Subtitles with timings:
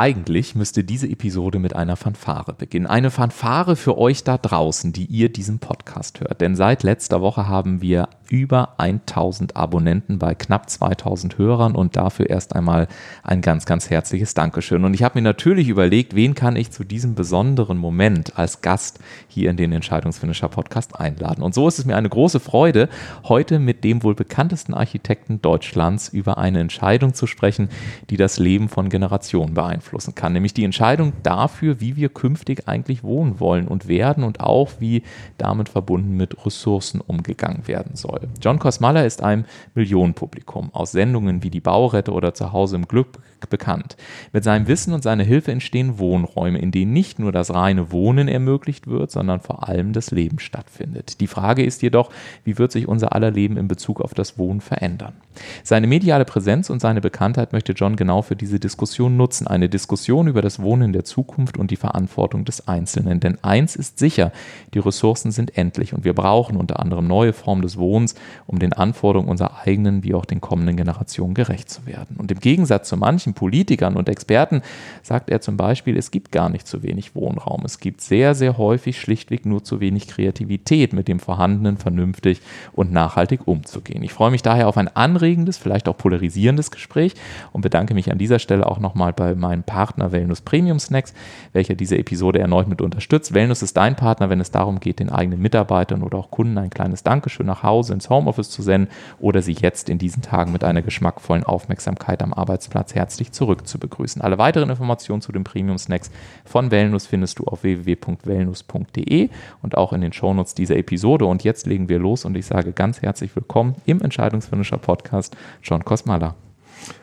[0.00, 2.86] Eigentlich müsste diese Episode mit einer Fanfare beginnen.
[2.86, 6.40] Eine Fanfare für euch da draußen, die ihr diesen Podcast hört.
[6.40, 12.30] Denn seit letzter Woche haben wir über 1000 Abonnenten bei knapp 2000 Hörern und dafür
[12.30, 12.86] erst einmal
[13.24, 14.84] ein ganz, ganz herzliches Dankeschön.
[14.84, 19.00] Und ich habe mir natürlich überlegt, wen kann ich zu diesem besonderen Moment als Gast
[19.26, 21.42] hier in den Entscheidungsfinisher Podcast einladen.
[21.42, 22.88] Und so ist es mir eine große Freude,
[23.24, 27.68] heute mit dem wohl bekanntesten Architekten Deutschlands über eine Entscheidung zu sprechen,
[28.10, 30.32] die das Leben von Generationen beeinflussen kann.
[30.34, 35.02] Nämlich die Entscheidung dafür, wie wir künftig eigentlich wohnen wollen und werden und auch wie
[35.36, 38.28] damit verbunden mit Ressourcen umgegangen werden soll soll.
[38.40, 43.18] John Kosmala ist einem Millionenpublikum aus Sendungen wie Die Baurette oder Zuhause im Glück
[43.48, 43.96] bekannt.
[44.32, 48.28] Mit seinem Wissen und seiner Hilfe entstehen Wohnräume, in denen nicht nur das reine Wohnen
[48.28, 51.20] ermöglicht wird, sondern vor allem das Leben stattfindet.
[51.20, 52.10] Die Frage ist jedoch,
[52.44, 55.14] wie wird sich unser aller Leben in Bezug auf das Wohnen verändern?
[55.62, 59.46] Seine mediale Präsenz und seine Bekanntheit möchte John genau für diese Diskussion nutzen.
[59.46, 63.20] Eine Diskussion über das Wohnen der Zukunft und die Verantwortung des Einzelnen.
[63.20, 64.32] Denn eins ist sicher,
[64.74, 68.09] die Ressourcen sind endlich und wir brauchen unter anderem neue Formen des Wohnens,
[68.46, 72.16] um den Anforderungen unserer eigenen wie auch den kommenden Generationen gerecht zu werden.
[72.16, 74.62] Und im Gegensatz zu manchen manchen Politikern und Experten
[75.02, 77.64] sagt er zum Beispiel, es gibt gar nicht zu wenig Wohnraum.
[77.64, 82.40] Es gibt sehr, sehr häufig schlichtweg nur zu wenig Kreativität, mit dem Vorhandenen vernünftig
[82.72, 84.02] und nachhaltig umzugehen.
[84.02, 87.14] Ich freue mich daher auf ein anregendes, vielleicht auch polarisierendes Gespräch
[87.52, 91.12] und bedanke mich an dieser Stelle auch nochmal bei meinem Partner Wellness Premium Snacks,
[91.52, 93.34] welcher diese Episode erneut mit unterstützt.
[93.34, 96.70] Wellness ist dein Partner, wenn es darum geht, den eigenen Mitarbeitern oder auch Kunden ein
[96.70, 100.64] kleines Dankeschön nach Hause ins Homeoffice zu senden oder sie jetzt in diesen Tagen mit
[100.64, 104.22] einer geschmackvollen Aufmerksamkeit am Arbeitsplatz herzlich zurück zu begrüßen.
[104.22, 106.10] Alle weiteren Informationen zu den Premium Snacks
[106.46, 109.28] von Wellnus findest du auf www.wellnus.de
[109.62, 111.26] und auch in den Shownotes dieser Episode.
[111.26, 115.84] Und jetzt legen wir los und ich sage ganz herzlich willkommen im Entscheidungsfinisher Podcast John
[115.84, 116.34] Kosmala.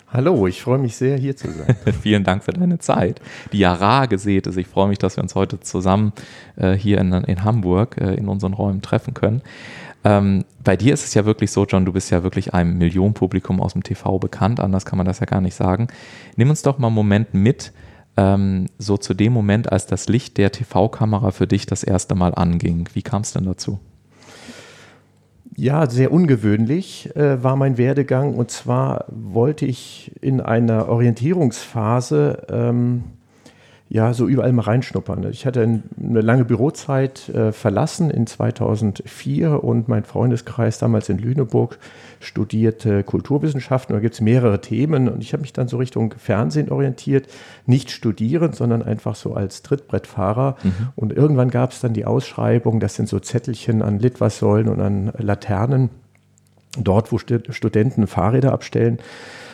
[0.09, 1.75] Hallo, ich freue mich sehr, hier zu sein.
[2.01, 3.19] Vielen Dank für deine Zeit,
[3.51, 4.55] die ja rar gesät ist.
[4.55, 6.13] Ich freue mich, dass wir uns heute zusammen
[6.55, 9.41] äh, hier in, in Hamburg äh, in unseren Räumen treffen können.
[10.07, 13.59] Ähm, bei dir ist es ja wirklich so, John, du bist ja wirklich einem Millionenpublikum
[13.59, 15.87] aus dem TV bekannt, anders kann man das ja gar nicht sagen.
[16.37, 17.73] Nimm uns doch mal einen Moment mit,
[18.15, 22.33] ähm, so zu dem Moment, als das Licht der TV-Kamera für dich das erste Mal
[22.35, 22.87] anging.
[22.93, 23.79] Wie kam es denn dazu?
[25.57, 28.35] Ja, sehr ungewöhnlich äh, war mein Werdegang.
[28.35, 33.03] Und zwar wollte ich in einer Orientierungsphase ähm,
[33.89, 35.29] ja, so überall mal reinschnuppern.
[35.31, 41.79] Ich hatte eine lange Bürozeit äh, verlassen in 2004 und mein Freundeskreis damals in Lüneburg
[42.19, 43.95] studierte Kulturwissenschaften.
[43.95, 47.27] Da gibt es mehrere Themen und ich habe mich dann so Richtung Fernsehen orientiert,
[47.65, 50.57] nicht studierend, sondern einfach so als Trittbrettfahrer.
[50.63, 50.71] Mhm.
[50.95, 55.13] Und irgendwann gab es dann die Ausschreibung, das sind so Zettelchen an Litwassäulen und an
[55.17, 55.89] Laternen,
[56.77, 58.99] dort, wo Studenten Fahrräder abstellen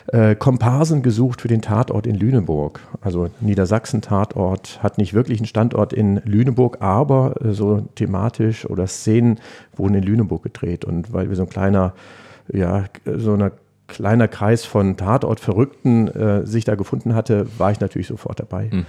[0.07, 2.81] äh, Komparsen gesucht für den Tatort in Lüneburg.
[3.01, 9.39] Also Niedersachsen-Tatort hat nicht wirklich einen Standort in Lüneburg, aber äh, so thematisch oder Szenen
[9.75, 10.85] wurden in Lüneburg gedreht.
[10.85, 11.93] Und weil wir so ein kleiner,
[12.51, 13.51] ja, so ein
[13.87, 18.69] kleiner Kreis von Tatort-Verrückten äh, sich da gefunden hatte, war ich natürlich sofort dabei.
[18.71, 18.85] Mhm.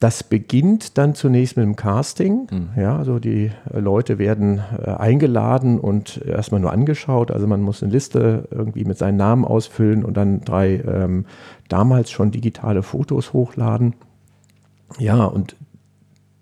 [0.00, 2.48] Das beginnt dann zunächst mit dem Casting.
[2.50, 2.68] Mhm.
[2.74, 7.30] Ja, also die Leute werden äh, eingeladen und erstmal nur angeschaut.
[7.30, 11.26] Also man muss eine Liste irgendwie mit seinen Namen ausfüllen und dann drei ähm,
[11.68, 13.94] damals schon digitale Fotos hochladen.
[14.98, 15.54] Ja, und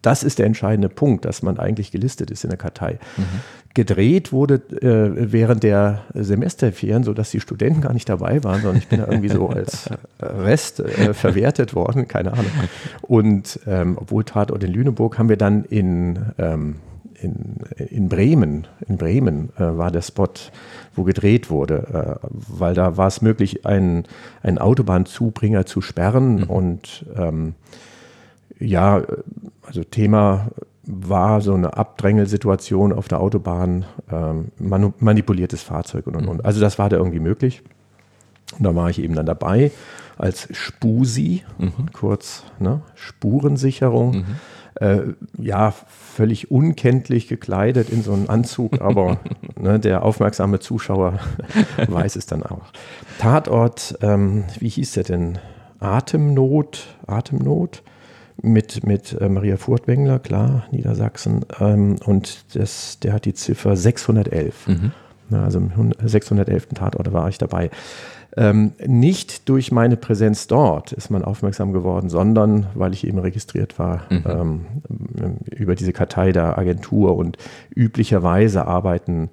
[0.03, 3.01] das ist der entscheidende Punkt, dass man eigentlich gelistet ist in der Kartei.
[3.17, 3.25] Mhm.
[3.79, 8.89] Gedreht wurde äh, während der Semesterferien, sodass die Studenten gar nicht dabei waren, sondern ich
[8.89, 9.89] bin da irgendwie so als
[10.21, 12.51] Rest äh, verwertet worden, keine Ahnung.
[13.03, 16.81] Und ähm, obwohl Tatort in Lüneburg haben wir dann in, ähm,
[17.23, 20.27] in, in Bremen, in Bremen äh, war der Spot,
[20.97, 24.07] wo gedreht wurde, äh, weil da war es möglich, einen,
[24.43, 26.51] einen Autobahnzubringer zu sperren mhm.
[26.51, 27.55] und ähm,
[28.59, 29.05] ja,
[29.63, 30.49] also Thema
[30.91, 36.45] war so eine Abdrängelsituation auf der Autobahn, ähm, manipuliertes Fahrzeug und, und, und.
[36.45, 37.63] Also das war da irgendwie möglich.
[38.59, 39.71] Und da war ich eben dann dabei
[40.17, 41.93] als Spusi, mhm.
[41.93, 44.17] kurz ne, Spurensicherung.
[44.17, 44.25] Mhm.
[44.81, 45.01] Äh,
[45.39, 49.19] ja, völlig unkenntlich gekleidet in so einen Anzug, aber
[49.61, 51.19] ne, der aufmerksame Zuschauer
[51.87, 52.67] weiß es dann auch.
[53.19, 55.39] Tatort, ähm, wie hieß der denn?
[55.81, 57.83] Atemnot, Atemnot
[58.43, 61.45] mit, mit äh, Maria Furtwängler, klar, Niedersachsen.
[61.61, 64.69] Ähm, und das, der hat die Ziffer 611.
[64.69, 64.93] Mhm.
[65.31, 66.69] Na, also im 611.
[66.75, 67.71] Tatort war ich dabei.
[68.37, 73.79] Ähm, nicht durch meine Präsenz dort ist man aufmerksam geworden, sondern weil ich eben registriert
[73.79, 74.25] war mhm.
[74.27, 74.67] ähm,
[75.51, 77.39] über diese Kartei der Agentur und
[77.75, 79.31] üblicherweise arbeiten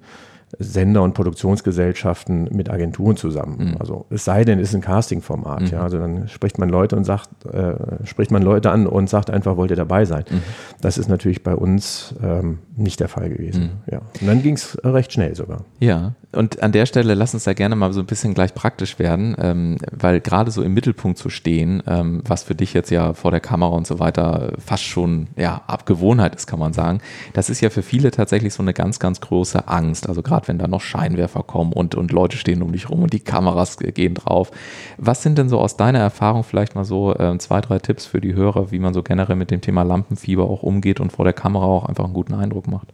[0.58, 3.70] Sender und Produktionsgesellschaften mit Agenturen zusammen.
[3.70, 3.76] Mhm.
[3.78, 5.62] Also es sei denn, es ist ein Casting-Format.
[5.62, 5.66] Mhm.
[5.68, 9.30] Ja, also dann spricht man Leute und sagt, äh, spricht man Leute an und sagt
[9.30, 10.24] einfach, wollt ihr dabei sein.
[10.30, 10.42] Mhm.
[10.80, 13.62] Das ist natürlich bei uns ähm, nicht der Fall gewesen.
[13.62, 13.92] Mhm.
[13.92, 14.00] Ja.
[14.20, 15.64] Und dann ging es recht schnell sogar.
[15.80, 18.98] Ja, und an der Stelle lass uns da gerne mal so ein bisschen gleich praktisch
[18.98, 23.14] werden, ähm, weil gerade so im Mittelpunkt zu stehen, ähm, was für dich jetzt ja
[23.14, 27.00] vor der Kamera und so weiter fast schon ja Abgewohnheit ist, kann man sagen,
[27.32, 30.08] das ist ja für viele tatsächlich so eine ganz, ganz große Angst.
[30.08, 33.12] Also gerade wenn da noch Scheinwerfer kommen und, und Leute stehen um dich rum und
[33.12, 34.50] die Kameras gehen drauf.
[34.98, 38.20] Was sind denn so aus deiner Erfahrung vielleicht mal so äh, zwei, drei Tipps für
[38.20, 41.34] die Hörer, wie man so generell mit dem Thema Lampenfieber auch umgeht und vor der
[41.34, 42.92] Kamera auch einfach einen guten Eindruck macht?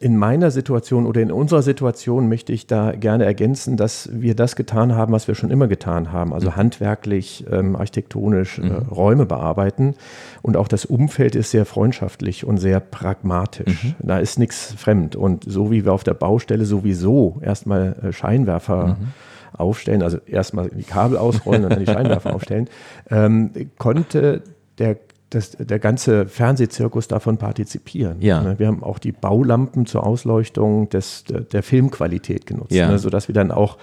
[0.00, 4.54] In meiner Situation oder in unserer Situation möchte ich da gerne ergänzen, dass wir das
[4.54, 6.56] getan haben, was wir schon immer getan haben, also mhm.
[6.56, 8.88] handwerklich, ähm, architektonisch äh, mhm.
[8.90, 9.94] Räume bearbeiten.
[10.42, 13.84] Und auch das Umfeld ist sehr freundschaftlich und sehr pragmatisch.
[13.84, 13.94] Mhm.
[13.98, 15.16] Da ist nichts fremd.
[15.16, 19.08] Und so wie wir auf der Baustelle sowieso erstmal äh, Scheinwerfer mhm.
[19.56, 22.68] aufstellen, also erstmal die Kabel ausrollen und dann die Scheinwerfer aufstellen,
[23.10, 24.42] ähm, konnte
[24.78, 24.96] der
[25.30, 28.20] das, der ganze Fernsehzirkus davon partizipieren.
[28.20, 28.42] Ja.
[28.42, 32.88] Ne, wir haben auch die Baulampen zur Ausleuchtung des, der Filmqualität genutzt, ja.
[32.88, 33.78] ne, sodass wir dann auch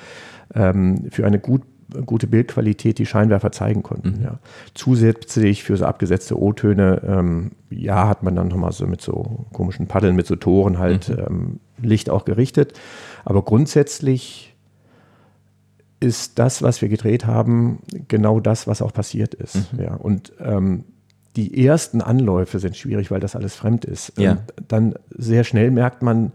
[0.53, 1.61] ähm, für eine gut,
[2.05, 4.17] gute Bildqualität die Scheinwerfer zeigen konnten.
[4.17, 4.23] Mhm.
[4.23, 4.39] Ja.
[4.73, 9.87] Zusätzlich für so abgesetzte O-Töne, ähm, ja, hat man dann nochmal so mit so komischen
[9.87, 11.25] Paddeln, mit so Toren halt mhm.
[11.27, 12.73] ähm, Licht auch gerichtet.
[13.23, 14.55] Aber grundsätzlich
[15.99, 19.71] ist das, was wir gedreht haben, genau das, was auch passiert ist.
[19.73, 19.79] Mhm.
[19.79, 19.95] Ja.
[19.95, 20.85] Und ähm,
[21.35, 24.13] die ersten Anläufe sind schwierig, weil das alles fremd ist.
[24.17, 24.37] Ja.
[24.67, 26.31] dann sehr schnell merkt man,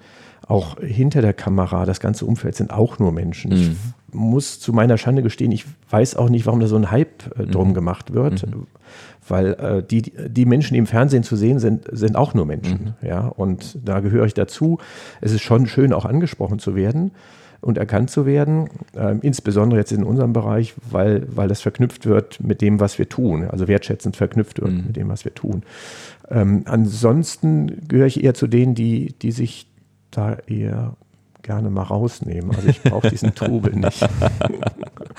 [0.50, 3.52] auch hinter der Kamera, das ganze Umfeld sind auch nur Menschen.
[3.52, 3.76] Mhm.
[4.08, 7.38] Ich muss zu meiner Schande gestehen, ich weiß auch nicht, warum da so ein Hype
[7.38, 7.74] äh, drum mhm.
[7.74, 8.66] gemacht wird, mhm.
[9.28, 12.96] weil äh, die, die Menschen, die im Fernsehen zu sehen sind, sind auch nur Menschen.
[13.00, 13.06] Mhm.
[13.06, 14.78] Ja, und da gehöre ich dazu.
[15.20, 17.12] Es ist schon schön, auch angesprochen zu werden
[17.60, 22.40] und erkannt zu werden, äh, insbesondere jetzt in unserem Bereich, weil, weil das verknüpft wird
[22.40, 24.84] mit dem, was wir tun, also wertschätzend verknüpft wird mhm.
[24.86, 25.62] mit dem, was wir tun.
[26.30, 29.66] Ähm, ansonsten gehöre ich eher zu denen, die, die sich
[30.10, 30.96] da eher
[31.42, 32.54] gerne mal rausnehmen.
[32.54, 34.06] Also ich brauche diesen Trubel nicht.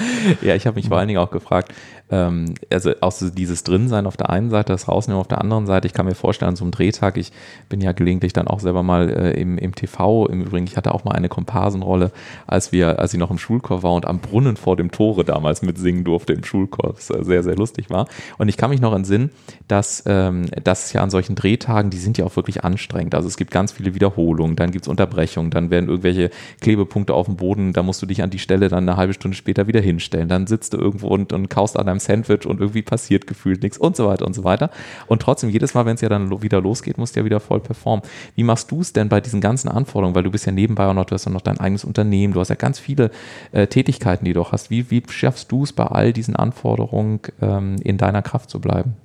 [0.42, 1.74] ja, ich habe mich vor allen Dingen auch gefragt,
[2.12, 5.66] ähm, also auch so dieses Drinsein auf der einen Seite, das Rausnehmen auf der anderen
[5.66, 5.88] Seite.
[5.88, 7.32] Ich kann mir vorstellen, an so einem Drehtag, ich
[7.70, 10.94] bin ja gelegentlich dann auch selber mal äh, im, im TV, im Übrigen, ich hatte
[10.94, 12.12] auch mal eine Komparsenrolle,
[12.48, 15.62] als wir, als ich noch im Schulchor war und am Brunnen vor dem Tore damals
[15.62, 18.08] mitsingen durfte im Schulchor, was äh, sehr, sehr lustig war.
[18.38, 19.32] Und ich kann mich noch entsinnen,
[19.68, 23.16] dass, ähm, dass ja an solchen Drehtagen, die sind ja auch wirklich anstrengend.
[23.16, 27.28] Also es gibt ganz viele Wiederholungen, dann gibt es Unterbrechungen, dann werden irgendwelche Klebepunkte auf
[27.28, 29.80] dem Boden, da musst du dich an die Stelle dann eine halbe Stunde später wieder
[29.92, 30.28] hinstellen.
[30.28, 33.78] Dann sitzt du irgendwo und, und kaust an deinem Sandwich und irgendwie passiert gefühlt nichts
[33.78, 34.70] und so weiter und so weiter.
[35.08, 37.60] Und trotzdem, jedes Mal, wenn es ja dann wieder losgeht, musst du ja wieder voll
[37.60, 38.04] performen.
[38.36, 40.16] Wie machst du es denn bei diesen ganzen Anforderungen?
[40.16, 42.40] Weil du bist ja nebenbei auch noch, du hast ja noch dein eigenes Unternehmen, du
[42.40, 43.12] hast ja ganz viele
[43.52, 44.70] äh, Tätigkeiten, die du hast.
[44.70, 48.96] Wie, wie schaffst du es bei all diesen Anforderungen ähm, in deiner Kraft zu bleiben?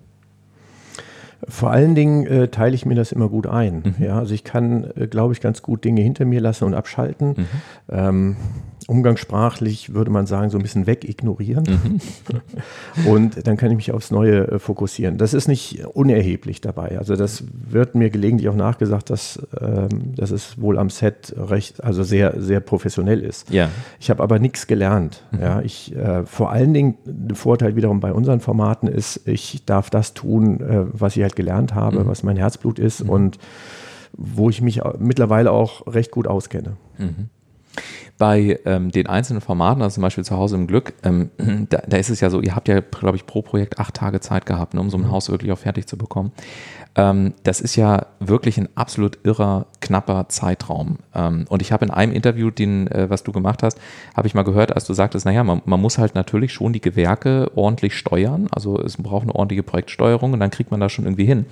[1.49, 3.95] Vor allen Dingen äh, teile ich mir das immer gut ein.
[3.99, 4.05] Mhm.
[4.05, 7.29] Ja, also ich kann, äh, glaube ich, ganz gut Dinge hinter mir lassen und abschalten.
[7.29, 7.47] Mhm.
[7.91, 8.37] Ähm,
[8.89, 11.65] umgangssprachlich würde man sagen, so ein bisschen wegignorieren.
[11.65, 13.07] Mhm.
[13.07, 15.19] Und dann kann ich mich aufs Neue äh, fokussieren.
[15.19, 16.99] Das ist nicht unerheblich dabei.
[16.99, 21.83] Also das wird mir gelegentlich auch nachgesagt, dass, ähm, dass es wohl am Set recht,
[21.83, 23.51] also sehr, sehr professionell ist.
[23.51, 23.71] Ja.
[23.99, 25.25] Ich habe aber nichts gelernt.
[25.33, 25.41] Mhm.
[25.41, 29.91] Ja, ich, äh, vor allen Dingen, der Vorteil wiederum bei unseren Formaten ist, ich darf
[29.91, 32.07] das tun, äh, was ich halt gelernt habe, mhm.
[32.07, 33.11] was mein Herzblut ist mhm.
[33.11, 33.39] und
[34.19, 36.77] wo ich mich mittlerweile auch recht gut auskenne.
[36.99, 37.31] Mhm
[38.19, 41.31] bei ähm, den einzelnen Formaten, also zum Beispiel zu Hause im Glück, ähm,
[41.69, 44.21] da, da, ist es ja so, ihr habt ja, glaube ich, pro Projekt acht Tage
[44.21, 45.11] Zeit gehabt, ne, um so ein mhm.
[45.11, 46.33] Haus wirklich auch fertig zu bekommen.
[46.97, 50.99] Ähm, das ist ja wirklich ein absolut irrer, knapper Zeitraum.
[51.15, 53.79] Ähm, und ich habe in einem Interview, den, äh, was du gemacht hast,
[54.17, 56.81] habe ich mal gehört, als du sagtest, naja, man, man muss halt natürlich schon die
[56.81, 58.49] Gewerke ordentlich steuern.
[58.51, 61.45] Also es braucht eine ordentliche Projektsteuerung und dann kriegt man das schon irgendwie hin.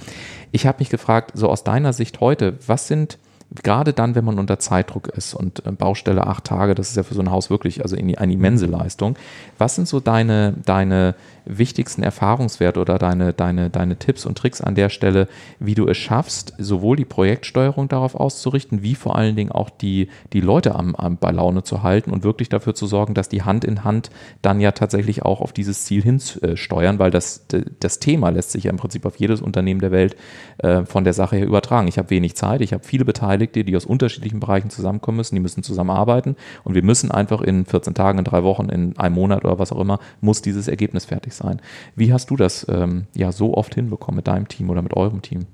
[0.51, 3.19] Ich habe mich gefragt, so aus deiner Sicht heute, was sind
[3.63, 7.03] gerade dann, wenn man unter Zeitdruck ist und äh, Baustelle acht Tage, das ist ja
[7.03, 9.17] für so ein Haus wirklich also eine immense Leistung.
[9.59, 14.75] Was sind so deine, deine wichtigsten Erfahrungswerte oder deine, deine, deine Tipps und Tricks an
[14.75, 19.53] der Stelle, wie du es schaffst, sowohl die Projektsteuerung darauf auszurichten, wie vor allen Dingen
[19.53, 23.15] auch die, die Leute am, am, bei Laune zu halten und wirklich dafür zu sorgen,
[23.15, 24.11] dass die Hand in Hand
[24.43, 27.47] dann ja tatsächlich auch auf dieses Ziel hinsteuern, weil das,
[27.81, 30.17] das Thema lässt sich ja im Prinzip auf jedes Unternehmen der Welt
[30.59, 31.89] äh, von der Sache her übertragen.
[31.89, 35.41] Ich habe wenig Zeit, ich habe viele Beteiligte, die aus unterschiedlichen Bereichen zusammenkommen müssen, die
[35.41, 39.45] müssen zusammenarbeiten und wir müssen einfach in 14 Tagen, in drei Wochen, in einem Monat
[39.45, 41.61] oder was auch immer, muss dieses Ergebnis fertig sein.
[41.97, 45.23] Wie hast du das ähm, ja so oft hinbekommen mit deinem Team oder mit eurem
[45.23, 45.47] Team?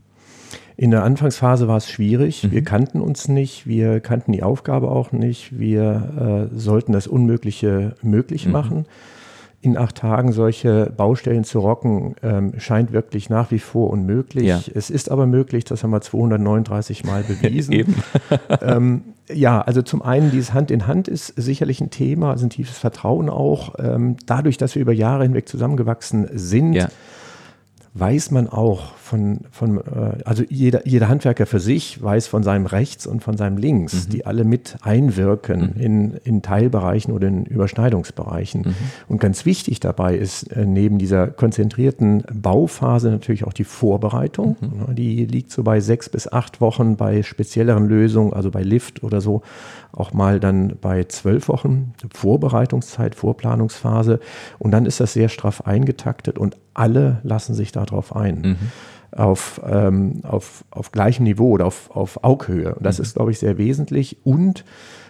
[0.76, 2.44] In der Anfangsphase war es schwierig.
[2.44, 2.52] Mhm.
[2.52, 5.59] Wir kannten uns nicht, wir kannten die Aufgabe auch nicht.
[5.59, 8.52] Wir äh, sollten das Unmögliche möglich mhm.
[9.62, 14.47] In acht Tagen solche Baustellen zu rocken, ähm, scheint wirklich nach wie vor unmöglich.
[14.47, 14.61] Ja.
[14.75, 17.97] Es ist aber möglich, das haben wir 239 Mal bewiesen.
[18.62, 19.02] ähm,
[19.33, 22.79] ja, also zum einen dieses Hand in Hand ist sicherlich ein Thema, also ein tiefes
[22.79, 23.75] Vertrauen auch.
[23.79, 26.88] Ähm, dadurch, dass wir über Jahre hinweg zusammengewachsen sind, ja
[27.92, 32.66] weiß man auch von, von äh, also jeder, jeder Handwerker für sich weiß von seinem
[32.66, 34.11] Rechts und von seinem Links, mhm.
[34.11, 35.80] die alle mit einwirken mhm.
[35.80, 38.62] in, in Teilbereichen oder in Überschneidungsbereichen.
[38.62, 38.75] Mhm.
[39.09, 44.56] Und ganz wichtig dabei ist äh, neben dieser konzentrierten Bauphase natürlich auch die Vorbereitung.
[44.61, 44.94] Mhm.
[44.94, 49.20] Die liegt so bei sechs bis acht Wochen bei spezielleren Lösungen, also bei Lift oder
[49.20, 49.42] so,
[49.92, 54.20] auch mal dann bei zwölf Wochen Vorbereitungszeit, Vorplanungsphase.
[54.61, 58.41] Und dann ist das sehr straff eingetaktet und alle lassen sich darauf ein.
[58.41, 58.57] Mhm.
[59.13, 62.77] Auf, ähm, auf, auf gleichem Niveau oder auf, auf Aughöhe.
[62.77, 63.03] Und das mhm.
[63.03, 64.19] ist, glaube ich, sehr wesentlich.
[64.25, 64.65] Und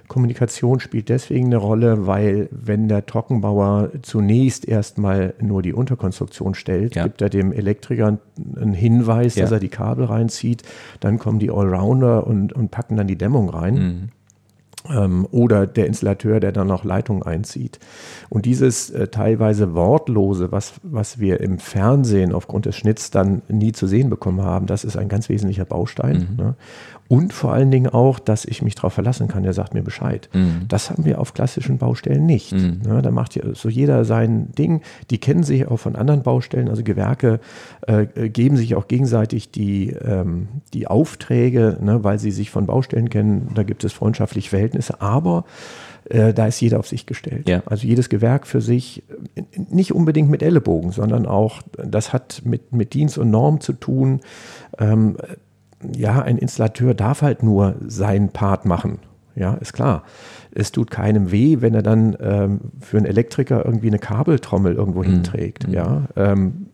[0.08, 6.96] Kommunikation spielt deswegen eine Rolle, weil wenn der Trockenbauer zunächst erstmal nur die Unterkonstruktion stellt,
[6.96, 7.04] ja.
[7.04, 8.18] gibt er dem Elektriker
[8.56, 9.42] einen Hinweis, ja.
[9.42, 10.64] dass er die Kabel reinzieht,
[10.98, 13.74] dann kommen die Allrounder und, und packen dann die Dämmung rein.
[13.74, 14.08] Mhm
[15.30, 17.78] oder der Installateur, der dann noch Leitung einzieht.
[18.30, 23.72] Und dieses äh, teilweise Wortlose, was, was wir im Fernsehen aufgrund des Schnitts dann nie
[23.72, 26.28] zu sehen bekommen haben, das ist ein ganz wesentlicher Baustein.
[26.30, 26.36] Mhm.
[26.36, 26.54] Ne?
[27.10, 30.28] Und vor allen Dingen auch, dass ich mich darauf verlassen kann, der sagt mir Bescheid.
[30.32, 30.66] Mhm.
[30.68, 32.52] Das haben wir auf klassischen Baustellen nicht.
[32.52, 32.82] Mhm.
[32.86, 33.02] Ne?
[33.02, 34.80] Da macht ja so jeder sein Ding.
[35.10, 36.68] Die kennen sich auch von anderen Baustellen.
[36.68, 37.40] Also Gewerke
[37.84, 42.04] äh, geben sich auch gegenseitig die, ähm, die Aufträge, ne?
[42.04, 43.48] weil sie sich von Baustellen kennen.
[43.56, 45.00] Da gibt es freundschaftliche Verhältnisse.
[45.00, 45.46] Aber
[46.10, 47.48] äh, da ist jeder auf sich gestellt.
[47.48, 47.64] Ja.
[47.66, 49.02] Also jedes Gewerk für sich,
[49.56, 54.20] nicht unbedingt mit Ellenbogen, sondern auch, das hat mit, mit Dienst und Norm zu tun.
[54.78, 55.16] Ähm,
[55.96, 58.98] ja, ein Installateur darf halt nur seinen Part machen.
[59.34, 60.02] Ja, ist klar.
[60.52, 65.00] Es tut keinem weh, wenn er dann ähm, für einen Elektriker irgendwie eine Kabeltrommel irgendwo
[65.00, 65.12] mhm.
[65.12, 65.68] hinträgt.
[65.68, 65.74] Mhm.
[65.74, 66.66] Ja, ähm,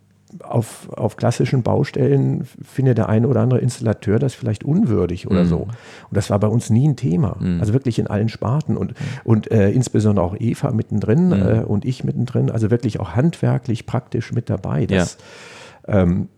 [0.43, 5.49] auf, auf klassischen Baustellen findet der eine oder andere Installateur das vielleicht unwürdig oder mhm.
[5.49, 5.57] so.
[5.57, 5.71] Und
[6.11, 7.37] das war bei uns nie ein Thema.
[7.39, 7.61] Mhm.
[7.61, 8.95] Also wirklich in allen Sparten und,
[9.25, 11.33] und äh, insbesondere auch Eva mittendrin mhm.
[11.33, 12.51] äh, und ich mittendrin.
[12.51, 14.87] Also wirklich auch handwerklich praktisch mit dabei.
[14.87, 15.19] Das,
[15.87, 16.03] ja.
[16.03, 16.29] ähm,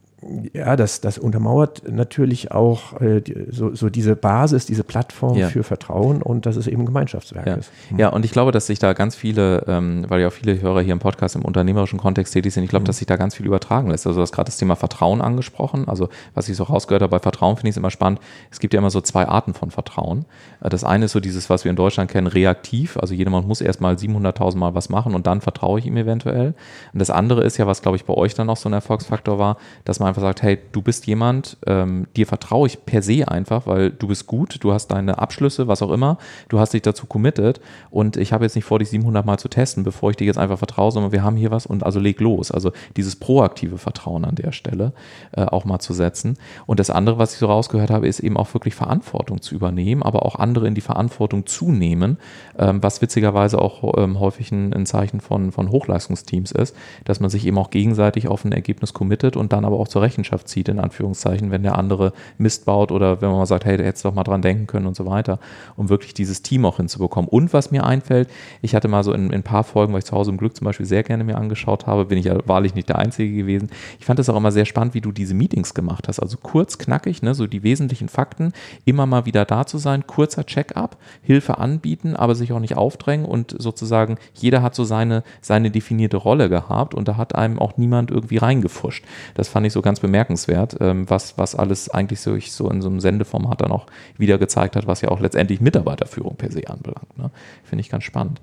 [0.53, 5.49] ja, das, das untermauert natürlich auch äh, so, so diese Basis, diese Plattform ja.
[5.49, 7.55] für Vertrauen und dass es eben ein Gemeinschaftswerk ja.
[7.55, 7.71] ist.
[7.91, 7.99] Mhm.
[8.01, 10.81] Ja, und ich glaube, dass sich da ganz viele, ähm, weil ja auch viele Hörer
[10.81, 12.87] hier im Podcast im unternehmerischen Kontext tätig sind, ich glaube, mhm.
[12.89, 14.09] dass sich da ganz viel übertragen lässt.
[14.09, 15.89] Also du hast gerade das Thema Vertrauen angesprochen.
[15.89, 18.21] Also was ich so rausgehört habe bei Vertrauen, finde ich es immer spannend.
[18.51, 20.25] Es gibt ja immer so zwei Arten von Vertrauen.
[20.61, 22.97] Äh, das eine ist so dieses, was wir in Deutschland kennen, reaktiv.
[22.97, 26.55] Also jemand muss erstmal 700.000 Mal was machen und dann vertraue ich ihm eventuell.
[26.93, 29.39] Und das andere ist ja, was glaube ich bei euch dann auch so ein Erfolgsfaktor
[29.39, 33.29] war, dass man einfach sagt, hey, du bist jemand, ähm, dir vertraue ich per se
[33.29, 36.83] einfach, weil du bist gut, du hast deine Abschlüsse, was auch immer, du hast dich
[36.83, 37.61] dazu committed
[37.91, 40.39] und ich habe jetzt nicht vor, dich 700 Mal zu testen, bevor ich dir jetzt
[40.39, 42.51] einfach vertraue, sondern wir haben hier was und also leg los.
[42.51, 44.93] Also dieses proaktive Vertrauen an der Stelle
[45.33, 46.39] äh, auch mal zu setzen.
[46.67, 50.03] Und das andere, was ich so rausgehört habe, ist eben auch wirklich Verantwortung zu übernehmen,
[50.03, 52.19] aber auch andere in die Verantwortung zu nehmen,
[52.59, 56.75] ähm, was witzigerweise auch ähm, häufig ein, ein Zeichen von, von Hochleistungsteams ist,
[57.05, 59.98] dass man sich eben auch gegenseitig auf ein Ergebnis committet und dann aber auch zur
[60.01, 63.65] Rechenschaft Rechenschaft zieht, in Anführungszeichen, wenn der andere Mist baut oder wenn man mal sagt,
[63.65, 65.39] hey, du hättest doch mal dran denken können und so weiter,
[65.77, 67.29] um wirklich dieses Team auch hinzubekommen.
[67.29, 68.29] Und was mir einfällt,
[68.63, 70.57] ich hatte mal so in, in ein paar Folgen, weil ich zu Hause im Glück
[70.57, 73.71] zum Beispiel sehr gerne mir angeschaut habe, bin ich ja wahrlich nicht der Einzige gewesen.
[73.99, 76.21] Ich fand es auch immer sehr spannend, wie du diese Meetings gemacht hast.
[76.21, 78.53] Also kurz, knackig, ne, so die wesentlichen Fakten,
[78.85, 83.27] immer mal wieder da zu sein, kurzer Check-up, Hilfe anbieten, aber sich auch nicht aufdrängen
[83.27, 87.77] und sozusagen jeder hat so seine, seine definierte Rolle gehabt und da hat einem auch
[87.77, 89.05] niemand irgendwie reingefuscht.
[89.35, 92.69] Das fand ich so ganz ganz bemerkenswert, ähm, was, was alles eigentlich so, ich so
[92.69, 93.87] in so einem Sendeformat dann auch
[94.19, 97.17] wieder gezeigt hat, was ja auch letztendlich Mitarbeiterführung per se anbelangt.
[97.17, 97.31] Ne?
[97.65, 98.43] Finde ich ganz spannend.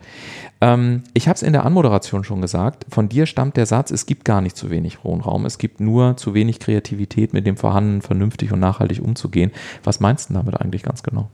[0.59, 4.07] Ähm, ich habe es in der Anmoderation schon gesagt, von dir stammt der Satz, es
[4.07, 8.01] gibt gar nicht zu wenig Wohnraum, es gibt nur zu wenig Kreativität, mit dem Vorhandenen
[8.01, 9.51] vernünftig und nachhaltig umzugehen.
[9.83, 11.29] Was meinst du damit eigentlich ganz genau?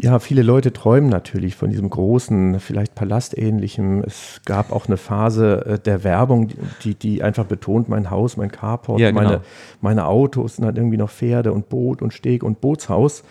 [0.00, 4.04] Ja, viele Leute träumen natürlich von diesem großen, vielleicht Palastähnlichem.
[4.04, 6.50] Es gab auch eine Phase äh, der Werbung,
[6.84, 9.22] die, die einfach betont, mein Haus, mein Carport, ja, genau.
[9.22, 9.40] meine,
[9.80, 13.24] meine Autos sind halt irgendwie noch Pferde und Boot und Steg und Bootshaus.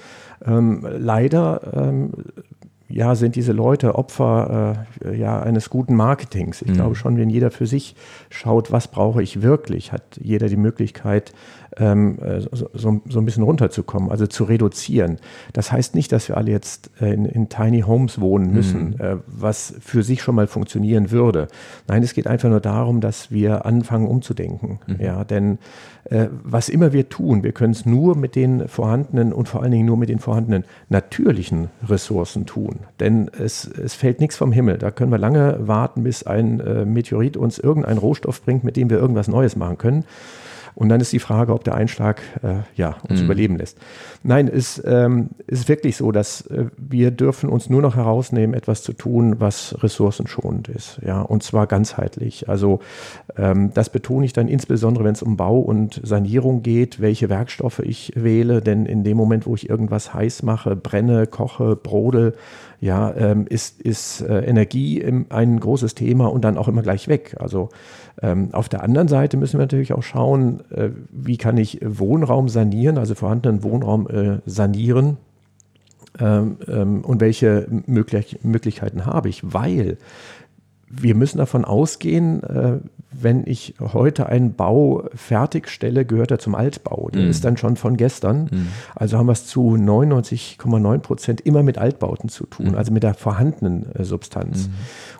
[0.45, 2.11] Ähm, leider ähm,
[2.89, 6.61] ja, sind diese Leute Opfer äh, ja, eines guten Marketings.
[6.61, 6.75] Ich mhm.
[6.75, 7.95] glaube schon, wenn jeder für sich
[8.29, 11.33] schaut, was brauche ich wirklich, hat jeder die Möglichkeit,
[11.79, 15.17] ähm, äh, so, so, so, ein bisschen runterzukommen, also zu reduzieren.
[15.53, 19.01] Das heißt nicht, dass wir alle jetzt äh, in, in Tiny Homes wohnen müssen, mhm.
[19.01, 21.47] äh, was für sich schon mal funktionieren würde.
[21.87, 24.79] Nein, es geht einfach nur darum, dass wir anfangen umzudenken.
[24.87, 24.95] Mhm.
[24.99, 25.59] Ja, denn
[26.09, 29.71] äh, was immer wir tun, wir können es nur mit den vorhandenen und vor allen
[29.71, 32.79] Dingen nur mit den vorhandenen natürlichen Ressourcen tun.
[32.99, 34.77] Denn es, es fällt nichts vom Himmel.
[34.77, 38.89] Da können wir lange warten, bis ein äh, Meteorit uns irgendeinen Rohstoff bringt, mit dem
[38.89, 40.05] wir irgendwas Neues machen können.
[40.77, 43.25] Und dann ist die Frage, ob der Einschlag äh, ja, uns mhm.
[43.25, 43.79] überleben lässt.
[44.21, 48.83] Nein, es ähm, ist wirklich so, dass äh, wir dürfen uns nur noch herausnehmen, etwas
[48.83, 50.99] zu tun, was ressourcenschonend ist.
[51.03, 52.47] Ja, und zwar ganzheitlich.
[52.47, 52.79] Also
[53.37, 57.79] ähm, das betone ich dann insbesondere, wenn es um Bau und Sanierung geht, welche Werkstoffe
[57.79, 58.61] ich wähle.
[58.61, 62.35] Denn in dem Moment, wo ich irgendwas heiß mache, brenne, koche, brodel,
[62.79, 67.07] ja, ähm, ist, ist äh, Energie im, ein großes Thema und dann auch immer gleich
[67.07, 67.35] weg.
[67.39, 67.69] Also
[68.21, 72.49] ähm, auf der anderen Seite müssen wir natürlich auch schauen, äh, wie kann ich Wohnraum
[72.49, 75.17] sanieren, also vorhandenen Wohnraum äh, sanieren.
[76.19, 79.97] Ähm, ähm, und welche möglich Möglichkeiten habe ich, weil
[80.89, 82.79] wir müssen davon ausgehen, äh,
[83.11, 87.09] wenn ich heute einen Bau fertigstelle, gehört er zum Altbau.
[87.11, 87.29] Der mm.
[87.29, 88.45] ist dann schon von gestern.
[88.45, 88.67] Mm.
[88.95, 92.75] Also haben wir es zu 99,9 Prozent immer mit Altbauten zu tun, mm.
[92.75, 94.67] also mit der vorhandenen äh, Substanz.
[94.67, 94.73] Mhm.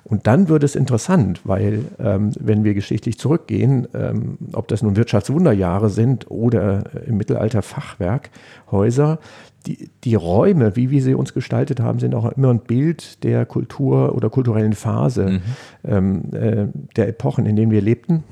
[0.04, 4.96] Und dann wird es interessant, weil ähm, wenn wir geschichtlich zurückgehen, ähm, ob das nun
[4.96, 9.20] Wirtschaftswunderjahre sind oder äh, im Mittelalter Fachwerkhäuser,
[9.68, 13.46] die, die Räume, wie wir sie uns gestaltet haben, sind auch immer ein Bild der
[13.46, 15.42] Kultur oder kulturellen Phase mhm.
[15.84, 18.24] ähm, äh, der Epochen, in denen wir lebten.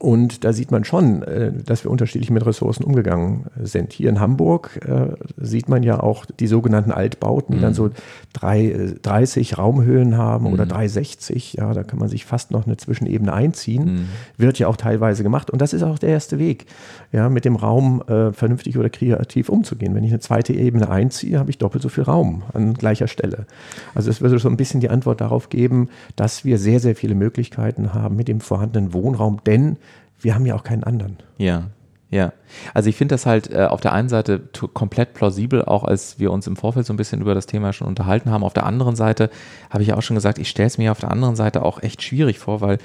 [0.00, 3.92] Und da sieht man schon, äh, dass wir unterschiedlich mit Ressourcen umgegangen sind.
[3.92, 7.62] Hier in Hamburg äh, sieht man ja auch die sogenannten Altbauten, die mhm.
[7.62, 7.90] dann so
[8.32, 10.54] drei, 30 Raumhöhen haben mhm.
[10.54, 11.52] oder 360.
[11.52, 13.84] Ja, da kann man sich fast noch eine Zwischenebene einziehen.
[13.84, 14.08] Mhm.
[14.38, 15.50] Wird ja auch teilweise gemacht.
[15.50, 16.64] Und das ist auch der erste Weg,
[17.12, 19.94] ja, mit dem Raum äh, vernünftig oder kreativ umzugehen.
[19.94, 23.46] Wenn ich eine zweite Ebene einziehe, habe ich doppelt so viel Raum an gleicher Stelle.
[23.94, 27.14] Also es würde so ein bisschen die Antwort darauf geben, dass wir sehr, sehr viele
[27.14, 29.76] Möglichkeiten haben mit dem vorhandenen Wohnraum, denn
[30.20, 31.16] wir haben ja auch keinen anderen.
[31.38, 31.64] Ja,
[32.10, 32.32] ja,
[32.74, 34.40] also ich finde das halt äh, auf der einen Seite
[34.74, 37.86] komplett plausibel, auch als wir uns im Vorfeld so ein bisschen über das Thema schon
[37.86, 38.42] unterhalten haben.
[38.42, 39.30] Auf der anderen Seite
[39.70, 42.02] habe ich auch schon gesagt, ich stelle es mir auf der anderen Seite auch echt
[42.02, 42.78] schwierig vor, weil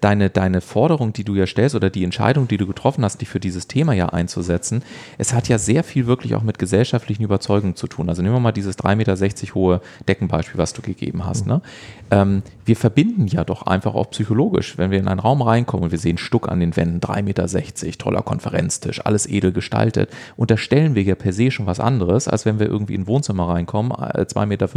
[0.00, 3.28] deine, deine Forderung, die du ja stellst oder die Entscheidung, die du getroffen hast, dich
[3.28, 4.82] für dieses Thema ja einzusetzen,
[5.18, 8.08] es hat ja sehr viel wirklich auch mit gesellschaftlichen Überzeugungen zu tun.
[8.08, 11.46] Also nehmen wir mal dieses 3,60 Meter hohe Deckenbeispiel, was du gegeben hast.
[11.46, 11.52] Mhm.
[11.52, 11.62] Ne?
[12.10, 15.90] Ähm, wir verbinden ja doch einfach auch psychologisch, wenn wir in einen Raum reinkommen und
[15.92, 21.04] wir sehen Stuck an den Wänden, 3,60 Meter, toller Konferenztisch, alles edel gestaltet, unterstellen wir
[21.04, 24.42] ja per se schon was anderes, als wenn wir irgendwie in ein Wohnzimmer reinkommen, 2,50
[24.42, 24.68] äh, Meter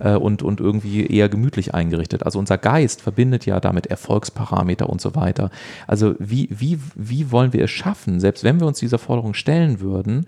[0.00, 2.22] äh, und, und irgendwie eher gemütlich eingerichtet.
[2.22, 5.50] Also unser Geist verbindet ja damit Erfolg Erfolgsparameter und so weiter.
[5.86, 9.80] Also wie, wie, wie wollen wir es schaffen, selbst wenn wir uns dieser Forderung stellen
[9.80, 10.26] würden,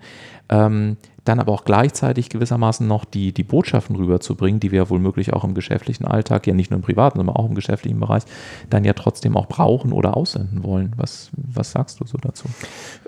[0.49, 4.99] ähm, dann aber auch gleichzeitig gewissermaßen noch die, die Botschaften rüberzubringen, die wir ja wohl
[4.99, 8.23] möglich auch im geschäftlichen Alltag, ja nicht nur im privaten, sondern auch im geschäftlichen Bereich,
[8.69, 10.93] dann ja trotzdem auch brauchen oder aussenden wollen.
[10.97, 12.47] Was, was sagst du so dazu?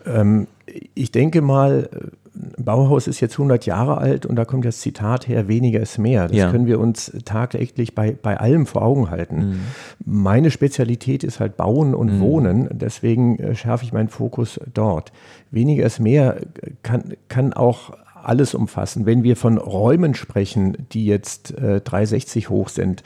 [0.06, 0.48] Ähm,
[0.94, 1.90] ich denke mal,
[2.34, 6.28] Bauhaus ist jetzt 100 Jahre alt und da kommt das Zitat her, weniger ist mehr.
[6.28, 6.52] Das ja.
[6.52, 9.50] können wir uns tagtäglich bei, bei allem vor Augen halten.
[9.50, 9.60] Mhm.
[10.06, 12.22] Meine Spezialität ist halt Bauen und mhm.
[12.22, 15.12] Wohnen, deswegen äh, schärfe ich meinen Fokus dort.
[15.52, 16.38] Weniger ist mehr
[16.84, 17.92] kann, kann auch
[18.24, 19.06] alles umfassen.
[19.06, 23.04] Wenn wir von Räumen sprechen, die jetzt äh, 360 hoch sind,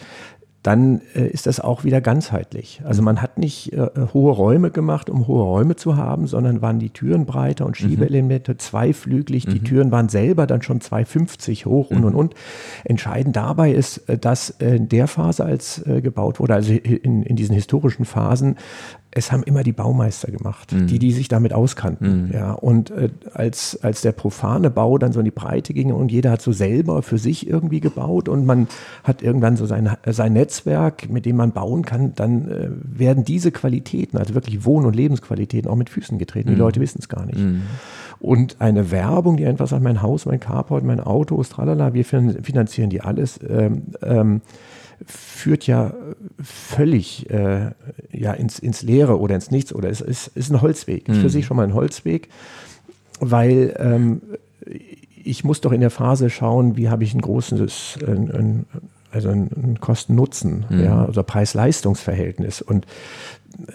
[0.65, 2.82] dann äh, ist das auch wieder ganzheitlich.
[2.84, 6.80] Also man hat nicht äh, hohe Räume gemacht, um hohe Räume zu haben, sondern waren
[6.80, 7.88] die Türen breiter und mhm.
[7.88, 8.60] Schiebeelemente mhm.
[8.60, 9.45] zweiflügelig.
[9.45, 9.51] Mhm.
[9.51, 12.06] Die Türen waren selber dann schon 2,50 hoch und mhm.
[12.06, 12.36] und und.
[12.84, 17.21] Entscheidend dabei ist, äh, dass äh, in der Phase, als äh, gebaut wurde, also in,
[17.21, 18.56] in diesen historischen Phasen,
[19.17, 20.88] es haben immer die Baumeister gemacht, mhm.
[20.88, 22.28] die, die sich damit auskannten.
[22.28, 22.34] Mhm.
[22.34, 26.12] Ja, und äh, als, als der profane Bau dann so in die Breite ging und
[26.12, 28.67] jeder hat so selber für sich irgendwie gebaut und man
[29.06, 33.51] hat irgendwann so sein, sein Netzwerk, mit dem man bauen kann, dann äh, werden diese
[33.51, 36.49] Qualitäten, also wirklich Wohn- und Lebensqualitäten, auch mit Füßen getreten.
[36.49, 36.60] Die mhm.
[36.60, 37.39] Leute wissen es gar nicht.
[37.39, 37.62] Mhm.
[38.19, 42.89] Und eine Werbung, die einfach sagt, mein Haus, mein Carport, mein Auto, tralala, wir finanzieren
[42.89, 43.39] die alles.
[43.47, 44.41] Ähm, ähm,
[45.05, 45.93] führt ja
[46.41, 47.71] völlig äh,
[48.12, 51.08] ja, ins, ins Leere oder ins Nichts oder es ist, ist ein Holzweg.
[51.08, 51.29] Ist für mhm.
[51.29, 52.29] sich schon mal ein Holzweg,
[53.19, 54.21] weil ähm,
[55.23, 58.65] ich muss doch in der Phase schauen, wie habe ich ein großes, ein, ein,
[59.12, 60.84] also ein Kosten-Nutzen, mhm.
[60.84, 62.62] ja, also Preis-Leistungs-Verhältnis.
[62.62, 62.86] Und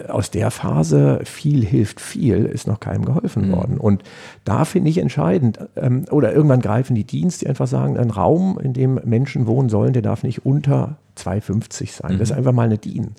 [0.07, 3.51] aus der Phase viel hilft viel, ist noch keinem geholfen mhm.
[3.53, 3.77] worden.
[3.77, 4.03] Und
[4.43, 8.59] da finde ich entscheidend, ähm, oder irgendwann greifen die Dienste, die einfach sagen, ein Raum,
[8.61, 12.13] in dem Menschen wohnen sollen, der darf nicht unter 2,50 sein.
[12.13, 12.19] Mhm.
[12.19, 12.39] Das ist mhm.
[12.39, 13.11] einfach mal eine DIN.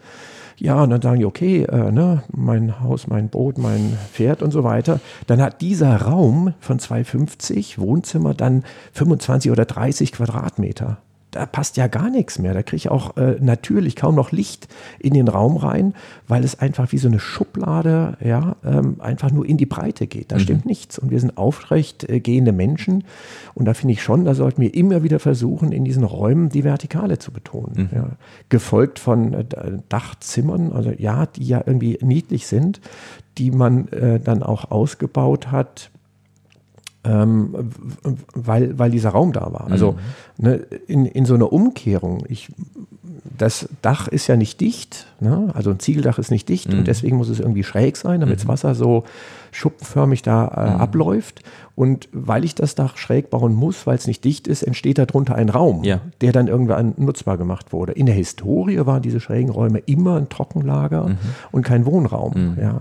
[0.58, 4.52] Ja, und dann sagen die, okay, äh, ne, mein Haus, mein Boot, mein Pferd und
[4.52, 5.00] so weiter.
[5.26, 10.98] Dann hat dieser Raum von 2,50 Wohnzimmer dann 25 oder 30 Quadratmeter
[11.32, 12.54] da passt ja gar nichts mehr.
[12.54, 14.68] Da kriege ich auch äh, natürlich kaum noch Licht
[14.98, 15.94] in den Raum rein,
[16.28, 20.30] weil es einfach wie so eine Schublade, ja, ähm, einfach nur in die Breite geht.
[20.30, 20.40] Da mhm.
[20.40, 20.98] stimmt nichts.
[20.98, 23.04] Und wir sind aufrecht äh, gehende Menschen.
[23.54, 26.64] Und da finde ich schon, da sollten wir immer wieder versuchen, in diesen Räumen die
[26.64, 27.88] Vertikale zu betonen.
[27.90, 27.96] Mhm.
[27.96, 28.10] Ja.
[28.50, 29.44] Gefolgt von äh,
[29.88, 32.80] Dachzimmern, also ja, die ja irgendwie niedlich sind,
[33.38, 35.90] die man äh, dann auch ausgebaut hat
[37.04, 37.70] ähm,
[38.34, 39.68] weil, weil dieser Raum da war.
[39.70, 39.92] Also
[40.38, 40.44] mhm.
[40.44, 40.54] ne,
[40.86, 42.48] in, in so einer Umkehrung, ich,
[43.36, 45.50] das Dach ist ja nicht dicht, ne?
[45.54, 46.80] also ein Ziegeldach ist nicht dicht mhm.
[46.80, 48.50] und deswegen muss es irgendwie schräg sein, damit das mhm.
[48.50, 49.04] Wasser so
[49.50, 50.80] schuppenförmig da äh, mhm.
[50.80, 51.42] abläuft.
[51.74, 55.34] Und weil ich das Dach schräg bauen muss, weil es nicht dicht ist, entsteht darunter
[55.34, 56.00] ein Raum, ja.
[56.20, 57.92] der dann irgendwann nutzbar gemacht wurde.
[57.92, 61.18] In der Historie waren diese schrägen Räume immer ein Trockenlager mhm.
[61.50, 62.32] und kein Wohnraum.
[62.34, 62.58] Mhm.
[62.60, 62.80] Ja.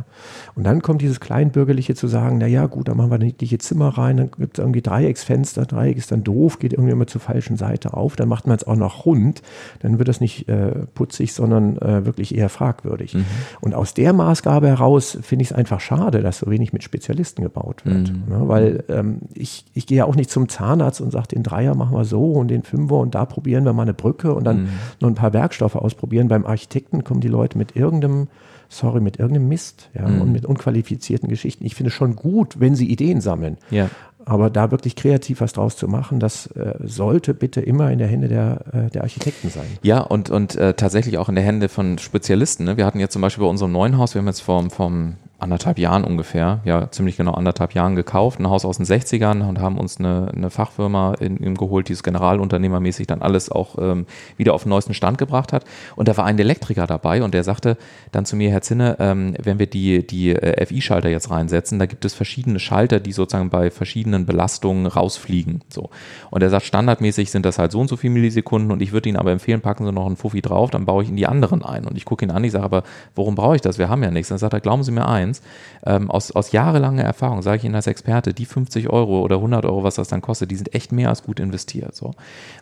[0.56, 3.98] Und dann kommt dieses Kleinbürgerliche zu sagen, na ja, gut, dann machen wir niedliche Zimmer
[3.98, 7.56] rein, dann gibt es irgendwie Dreiecksfenster, Dreieck ist dann doof, geht irgendwie immer zur falschen
[7.56, 9.42] Seite auf, dann macht man es auch noch rund,
[9.80, 13.14] dann wird das nicht äh, putzig, sondern äh, wirklich eher fragwürdig.
[13.14, 13.26] Mhm.
[13.62, 17.44] Und aus der Maßgabe heraus finde ich es einfach schade, dass so wenig mit Spezialisten
[17.44, 18.12] gebaut wird.
[18.12, 18.24] Mhm.
[18.28, 21.76] Ne, weil ähm, ich, ich gehe ja auch nicht zum Zahnarzt und sage, den Dreier
[21.76, 24.64] machen wir so und den Fünfer und da probieren wir mal eine Brücke und dann
[24.64, 24.70] mhm.
[25.00, 26.28] noch ein paar Werkstoffe ausprobieren.
[26.28, 28.28] Beim Architekten kommen die Leute mit irgendeinem
[28.72, 30.22] sorry, mit irgendeinem Mist ja, mhm.
[30.22, 31.66] und mit unqualifizierten Geschichten.
[31.66, 33.58] Ich finde es schon gut, wenn sie Ideen sammeln.
[33.70, 33.90] Ja.
[34.24, 38.08] Aber da wirklich kreativ was draus zu machen, das äh, sollte bitte immer in der
[38.08, 39.66] Hände der, äh, der Architekten sein.
[39.82, 42.64] Ja, und, und äh, tatsächlich auch in der Hände von Spezialisten.
[42.64, 42.78] Ne?
[42.78, 45.80] Wir hatten jetzt zum Beispiel bei unserem neuen Haus, wir haben jetzt vom, vom anderthalb
[45.80, 49.78] Jahren ungefähr, ja, ziemlich genau anderthalb Jahren gekauft, ein Haus aus den 60ern und haben
[49.78, 54.06] uns eine, eine Fachfirma in, in geholt, die es generalunternehmermäßig dann alles auch ähm,
[54.38, 55.66] wieder auf den neuesten Stand gebracht hat.
[55.96, 57.78] Und da war ein Elektriker dabei und der sagte
[58.12, 61.88] dann zu mir, Herr Zinne, ähm, wenn wir die, die äh, FI-Schalter jetzt reinsetzen, da
[61.88, 65.64] gibt es verschiedene Schalter, die sozusagen bei verschiedenen Belastungen rausfliegen.
[65.70, 65.90] So.
[66.30, 69.10] Und er sagt, standardmäßig sind das halt so und so viele Millisekunden und ich würde
[69.10, 71.64] Ihnen aber empfehlen, packen Sie noch einen Fuffi drauf, dann baue ich in die anderen
[71.64, 71.86] ein.
[71.86, 72.84] Und ich gucke ihn an, ich sage aber,
[73.16, 73.80] warum brauche ich das?
[73.80, 74.30] Wir haben ja nichts.
[74.30, 75.42] Dann sagt er, glauben Sie mir ein, eins,
[75.86, 79.66] ähm, aus, aus jahrelanger Erfahrung, sage ich Ihnen als Experte, die 50 Euro oder 100
[79.66, 81.96] Euro, was das dann kostet, die sind echt mehr als gut investiert.
[81.96, 82.14] So.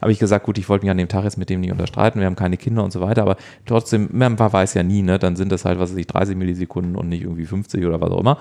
[0.02, 2.20] Habe ich gesagt, gut, ich wollte mich an dem Tag jetzt mit dem nicht unterstreiten,
[2.20, 5.20] wir haben keine Kinder und so weiter, aber trotzdem, man weiß ja nie, ne?
[5.20, 8.12] dann sind das halt, was weiß ich, 30 Millisekunden und nicht irgendwie 50 oder was
[8.12, 8.38] auch immer.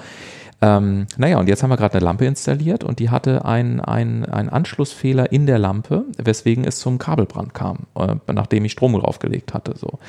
[0.61, 4.49] Ähm, naja, und jetzt haben wir gerade eine Lampe installiert und die hatte einen ein
[4.49, 9.75] Anschlussfehler in der Lampe, weswegen es zum Kabelbrand kam, äh, nachdem ich Strom draufgelegt hatte.
[9.77, 10.01] So.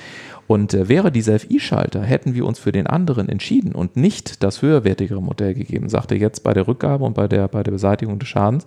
[0.49, 4.63] Und äh, wäre dieser FI-Schalter, hätten wir uns für den anderen entschieden und nicht das
[4.63, 8.29] höherwertigere Modell gegeben, sagte jetzt bei der Rückgabe und bei der, bei der Beseitigung des
[8.29, 8.65] Schadens,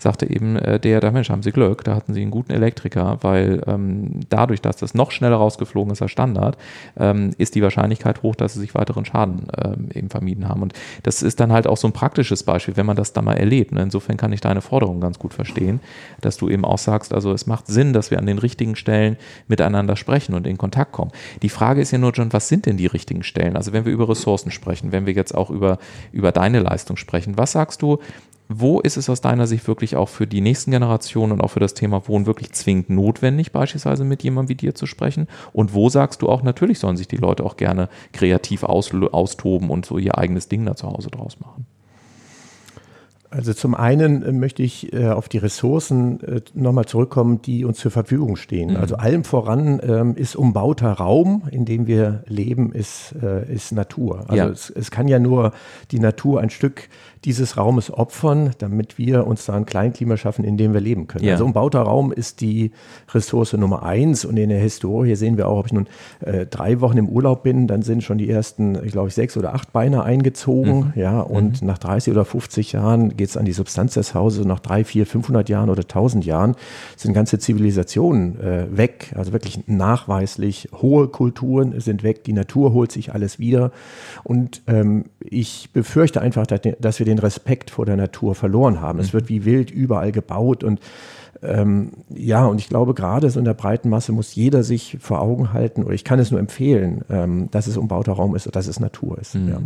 [0.00, 3.18] sagte eben äh, der, der Mensch, haben Sie Glück, da hatten Sie einen guten Elektriker,
[3.20, 6.58] weil ähm, dadurch, dass das noch schneller rausgeflogen ist als Standard,
[6.98, 10.62] ähm, ist die Wahrscheinlichkeit hoch, dass Sie sich weiteren Schaden ähm, eben vermieden haben.
[10.62, 10.72] Und
[11.04, 13.70] das ist dann halt auch so ein praktisches Beispiel, wenn man das da mal erlebt.
[13.70, 13.82] Ne?
[13.82, 15.78] Insofern kann ich deine Forderung ganz gut verstehen,
[16.22, 19.16] dass du eben auch sagst, also es macht Sinn, dass wir an den richtigen Stellen
[19.46, 21.12] miteinander sprechen und in Kontakt kommen.
[21.42, 23.56] Die Frage ist ja nur, John, was sind denn die richtigen Stellen?
[23.56, 25.78] Also wenn wir über Ressourcen sprechen, wenn wir jetzt auch über,
[26.12, 27.98] über deine Leistung sprechen, was sagst du,
[28.52, 31.60] wo ist es aus deiner Sicht wirklich auch für die nächsten Generationen und auch für
[31.60, 35.28] das Thema Wohnen wirklich zwingend notwendig, beispielsweise mit jemandem wie dir zu sprechen?
[35.52, 39.70] Und wo sagst du auch, natürlich sollen sich die Leute auch gerne kreativ aus, austoben
[39.70, 41.64] und so ihr eigenes Ding da zu Hause draus machen?
[43.30, 47.78] Also zum einen äh, möchte ich äh, auf die Ressourcen äh, nochmal zurückkommen, die uns
[47.78, 48.70] zur Verfügung stehen.
[48.70, 48.76] Mhm.
[48.76, 54.24] Also allem voran ähm, ist umbauter Raum, in dem wir leben, ist, äh, ist Natur.
[54.28, 54.48] Also ja.
[54.48, 55.52] es, es, kann ja nur
[55.92, 56.88] die Natur ein Stück
[57.24, 61.24] dieses Raumes opfern, damit wir uns da ein Kleinklima schaffen, in dem wir leben können.
[61.24, 61.32] Ja.
[61.32, 62.70] Also umbauter Raum ist die
[63.12, 65.86] Ressource Nummer eins und in der Historie sehen wir auch, ob ich nun
[66.20, 69.54] äh, drei Wochen im Urlaub bin, dann sind schon die ersten, ich glaube, sechs oder
[69.54, 71.00] acht Beine eingezogen, mhm.
[71.00, 71.68] ja, und mhm.
[71.68, 75.04] nach 30 oder 50 Jahren geht es an die Substanz des Hauses, nach drei, vier,
[75.04, 76.54] 500 Jahren oder 1000 Jahren
[76.96, 82.92] sind ganze Zivilisationen äh, weg, also wirklich nachweislich hohe Kulturen sind weg, die Natur holt
[82.92, 83.72] sich alles wieder
[84.24, 88.98] und ähm, ich befürchte einfach, dass, dass wir den Respekt vor der Natur verloren haben.
[88.98, 89.04] Mhm.
[89.04, 90.80] Es wird wie wild überall gebaut und
[91.42, 95.22] ähm, ja, und ich glaube, gerade so in der breiten Masse muss jeder sich vor
[95.22, 98.56] Augen halten, oder ich kann es nur empfehlen, ähm, dass es umbauter Raum ist und
[98.56, 99.36] dass es Natur ist.
[99.36, 99.48] Mhm.
[99.48, 99.62] Ja.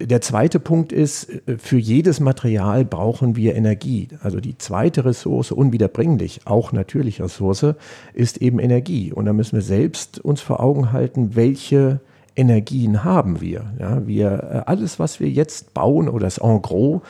[0.00, 4.08] Der zweite Punkt ist, für jedes Material brauchen wir Energie.
[4.22, 7.74] Also die zweite Ressource, unwiederbringlich, auch natürliche Ressource,
[8.12, 9.12] ist eben Energie.
[9.12, 12.00] Und da müssen wir selbst uns vor Augen halten, welche
[12.34, 13.72] Energien haben wir.
[13.78, 17.02] Ja, wir äh, alles, was wir jetzt bauen oder das En gros,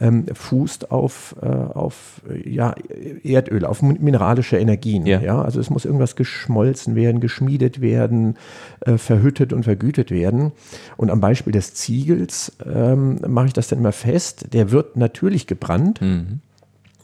[0.00, 2.74] ähm, fußt auf, äh, auf ja,
[3.22, 5.06] Erdöl, auf mineralische Energien.
[5.06, 5.20] Ja.
[5.20, 5.42] ja.
[5.42, 8.36] Also es muss irgendwas geschmolzen werden, geschmiedet werden,
[8.80, 10.52] äh, verhüttet und vergütet werden.
[10.96, 14.52] Und am Beispiel des Ziegels ähm, mache ich das dann immer fest.
[14.54, 16.40] Der wird natürlich gebrannt mhm.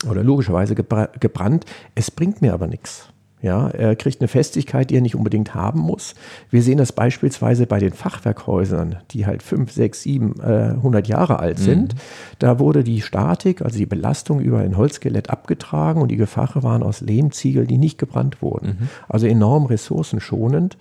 [0.08, 1.66] oder logischerweise gebrannt.
[1.94, 3.10] Es bringt mir aber nichts.
[3.46, 6.16] Ja, er kriegt eine Festigkeit, die er nicht unbedingt haben muss.
[6.50, 11.38] Wir sehen das beispielsweise bei den Fachwerkhäusern, die halt 5, 6, 7, äh, 100 Jahre
[11.38, 11.94] alt sind.
[11.94, 11.98] Mhm.
[12.40, 16.82] Da wurde die Statik, also die Belastung über ein Holzskelett abgetragen und die Gefache waren
[16.82, 18.78] aus Lehmziegel, die nicht gebrannt wurden.
[18.80, 18.88] Mhm.
[19.08, 20.76] Also enorm ressourcenschonend.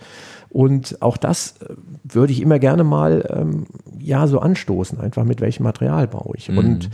[0.50, 3.68] Und auch das äh, würde ich immer gerne mal ähm,
[4.00, 6.50] ja so anstoßen, einfach mit welchem Material baue ich.
[6.50, 6.58] Mhm.
[6.58, 6.90] Und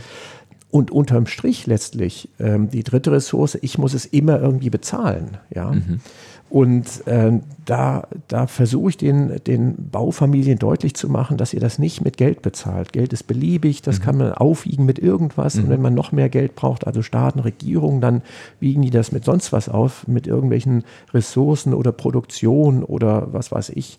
[0.72, 5.36] und unterm Strich letztlich ähm, die dritte Ressource, ich muss es immer irgendwie bezahlen.
[5.54, 5.70] Ja?
[5.70, 6.00] Mhm.
[6.48, 7.32] Und äh,
[7.64, 12.16] da, da versuche ich den, den Baufamilien deutlich zu machen, dass ihr das nicht mit
[12.16, 12.92] Geld bezahlt.
[12.92, 14.02] Geld ist beliebig, das mhm.
[14.02, 15.54] kann man aufwiegen mit irgendwas.
[15.54, 15.64] Mhm.
[15.64, 18.22] Und wenn man noch mehr Geld braucht, also Staaten, Regierungen, dann
[18.60, 23.70] wiegen die das mit sonst was auf, mit irgendwelchen Ressourcen oder Produktion oder was weiß
[23.70, 23.98] ich.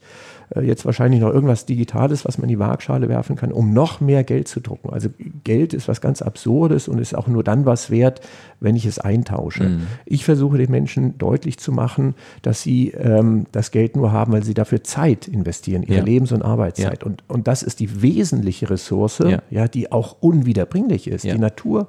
[0.56, 4.02] Äh, jetzt wahrscheinlich noch irgendwas Digitales, was man in die Waagschale werfen kann, um noch
[4.02, 4.90] mehr Geld zu drucken.
[4.92, 5.10] Also
[5.44, 8.22] Geld ist was ganz Absurdes und ist auch nur dann was wert,
[8.64, 9.66] wenn ich es eintausche.
[9.66, 9.88] Mhm.
[10.06, 14.44] Ich versuche den Menschen deutlich zu machen, dass sie ähm, das Geld nur haben, weil
[14.44, 16.04] sie dafür Zeit investieren, ihre ja.
[16.04, 17.02] Lebens- und Arbeitszeit.
[17.02, 17.06] Ja.
[17.06, 21.26] Und, und das ist die wesentliche Ressource, ja, ja die auch unwiederbringlich ist.
[21.26, 21.88] Die Natur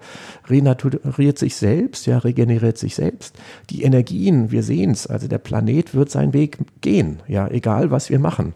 [0.48, 3.36] renaturiert sich selbst, ja, regeneriert sich selbst.
[3.70, 8.10] Die Energien, wir sehen es, also der Planet wird seinen Weg gehen, ja, egal was
[8.10, 8.54] wir machen.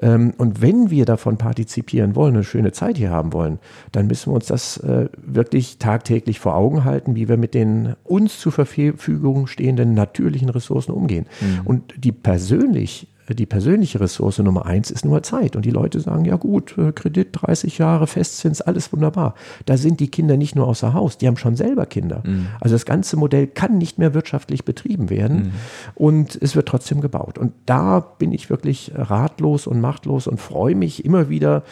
[0.00, 3.58] Ähm, und wenn wir davon partizipieren wollen, eine schöne Zeit hier haben wollen,
[3.92, 7.96] dann müssen wir uns das äh, wirklich tagtäglich vor Augen halten, wie wir mit den
[8.04, 11.26] uns zur Verfügung stehenden natürlichen Ressourcen umgehen.
[11.40, 11.66] Mhm.
[11.66, 15.56] Und die persönlich die persönliche Ressource Nummer eins ist nur Zeit.
[15.56, 19.34] Und die Leute sagen, ja gut, äh, Kredit 30 Jahre, Festzins, alles wunderbar.
[19.66, 22.22] Da sind die Kinder nicht nur außer Haus, die haben schon selber Kinder.
[22.24, 22.46] Mhm.
[22.60, 25.50] Also das ganze Modell kann nicht mehr wirtschaftlich betrieben werden mhm.
[25.94, 27.38] und es wird trotzdem gebaut.
[27.38, 31.62] Und da bin ich wirklich ratlos und machtlos und freue mich immer wieder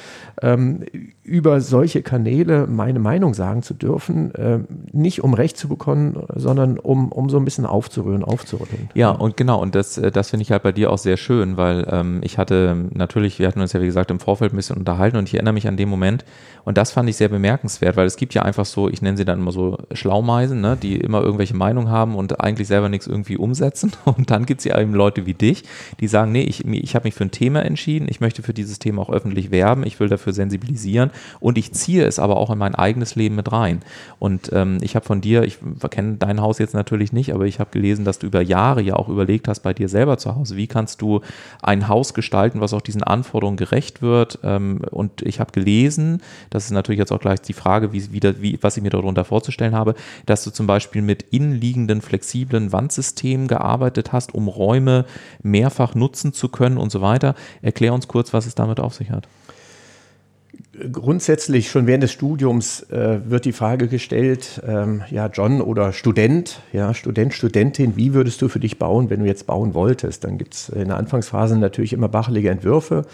[0.42, 0.84] ähm,
[1.22, 4.60] über solche Kanäle meine Meinung sagen zu dürfen, äh,
[4.92, 8.88] nicht um Recht zu bekommen, sondern um, um so ein bisschen aufzurühren, aufzurütteln.
[8.94, 11.45] Ja, und genau, und das, äh, das finde ich halt bei dir auch sehr schön
[11.46, 14.56] schön, weil ähm, ich hatte natürlich, wir hatten uns ja wie gesagt im Vorfeld ein
[14.56, 16.24] bisschen unterhalten und ich erinnere mich an den Moment
[16.66, 19.24] und das fand ich sehr bemerkenswert, weil es gibt ja einfach so, ich nenne sie
[19.24, 23.36] dann immer so Schlaumeisen, ne, die immer irgendwelche Meinungen haben und eigentlich selber nichts irgendwie
[23.36, 23.92] umsetzen.
[24.04, 25.62] Und dann gibt es ja eben Leute wie dich,
[26.00, 28.78] die sagen, nee, ich, ich habe mich für ein Thema entschieden, ich möchte für dieses
[28.78, 32.58] Thema auch öffentlich werben, ich will dafür sensibilisieren und ich ziehe es aber auch in
[32.58, 33.82] mein eigenes Leben mit rein.
[34.18, 35.58] Und ähm, ich habe von dir, ich
[35.90, 38.96] kenne dein Haus jetzt natürlich nicht, aber ich habe gelesen, dass du über Jahre ja
[38.96, 41.20] auch überlegt hast bei dir selber zu Hause, wie kannst du
[41.62, 44.38] ein Haus gestalten, was auch diesen Anforderungen gerecht wird.
[44.42, 48.20] Ähm, und ich habe gelesen, das ist natürlich jetzt auch gleich die Frage, wie, wie,
[48.40, 49.94] wie, was ich mir darunter vorzustellen habe,
[50.26, 55.04] dass du zum Beispiel mit innenliegenden, flexiblen Wandsystemen gearbeitet hast, um Räume
[55.42, 57.34] mehrfach nutzen zu können und so weiter.
[57.62, 59.28] Erklär uns kurz, was es damit auf sich hat
[60.92, 66.60] grundsätzlich schon während des Studiums äh, wird die Frage gestellt, ähm, ja, John oder Student,
[66.72, 70.24] ja, Student, Studentin, wie würdest du für dich bauen, wenn du jetzt bauen wolltest?
[70.24, 73.04] Dann gibt es in der Anfangsphase natürlich immer bachelige Entwürfe,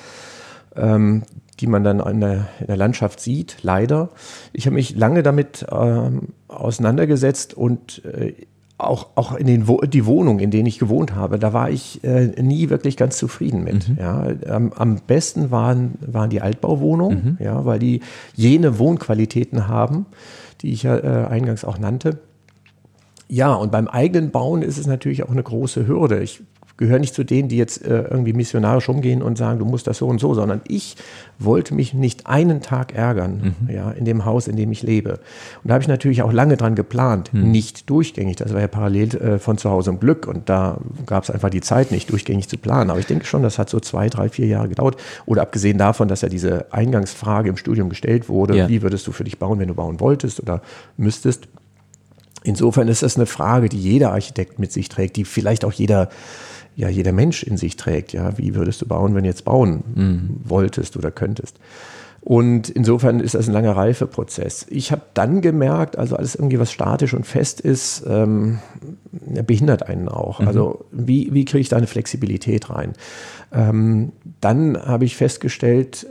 [0.77, 1.23] ähm,
[1.61, 4.09] die man dann in der, in der, Landschaft sieht, leider.
[4.53, 8.35] Ich habe mich lange damit ähm, auseinandergesetzt und äh,
[8.87, 12.41] auch, auch in den die Wohnung, in denen ich gewohnt habe, da war ich äh,
[12.41, 13.89] nie wirklich ganz zufrieden mit.
[13.89, 13.97] Mhm.
[13.99, 17.45] Ja, am, am, besten waren, waren die Altbauwohnungen, mhm.
[17.45, 18.01] ja, weil die
[18.35, 20.07] jene Wohnqualitäten haben,
[20.61, 22.19] die ich ja äh, eingangs auch nannte.
[23.29, 26.23] Ja, und beim eigenen Bauen ist es natürlich auch eine große Hürde.
[26.23, 26.43] Ich
[26.77, 29.99] gehöre nicht zu denen, die jetzt äh, irgendwie missionarisch umgehen und sagen, du musst das
[29.99, 30.97] so und so, sondern ich
[31.39, 33.75] wollte mich nicht einen Tag ärgern, mhm.
[33.75, 35.13] ja, in dem Haus, in dem ich lebe.
[35.63, 37.51] Und da habe ich natürlich auch lange dran geplant, mhm.
[37.51, 38.37] nicht durchgängig.
[38.37, 41.51] Das war ja parallel äh, von zu Hause im Glück und da gab es einfach
[41.51, 42.91] die Zeit nicht, durchgängig zu planen.
[42.91, 44.97] Aber ich denke schon, das hat so zwei, drei, vier Jahre gedauert.
[45.27, 48.69] Oder abgesehen davon, dass ja diese Eingangsfrage im Studium gestellt wurde, ja.
[48.69, 50.63] wie würdest du für dich bauen, wenn du bauen wolltest oder
[50.97, 51.49] müsstest.
[52.45, 56.09] Insofern ist das eine Frage, die jeder Architekt mit sich trägt, die vielleicht auch jeder
[56.77, 58.13] ja jeder Mensch in sich trägt.
[58.13, 60.41] Ja, wie würdest du bauen, wenn du jetzt bauen mhm.
[60.45, 61.59] wolltest oder könntest?
[62.25, 64.65] Und insofern ist das ein langer Reifeprozess.
[64.71, 68.61] Ich habe dann gemerkt, also alles irgendwie, was statisch und fest ist, ähm,
[69.45, 70.39] behindert einen auch.
[70.39, 70.47] Mhm.
[70.47, 72.93] Also wie, wie kriege ich da eine Flexibilität rein?
[73.53, 76.07] Ähm, dann habe ich festgestellt,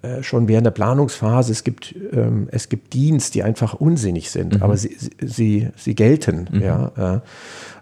[0.00, 4.56] äh, schon während der Planungsphase, es gibt, ähm, es gibt Dienst, die einfach unsinnig sind,
[4.56, 4.62] mhm.
[4.62, 6.48] aber sie, sie, sie gelten.
[6.52, 6.62] Mhm.
[6.62, 7.20] Ja, äh,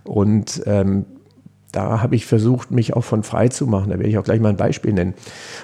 [0.09, 1.05] und ähm,
[1.73, 3.91] da habe ich versucht, mich auch von frei zu machen.
[3.91, 5.15] Da werde ich auch gleich mal ein Beispiel nennen.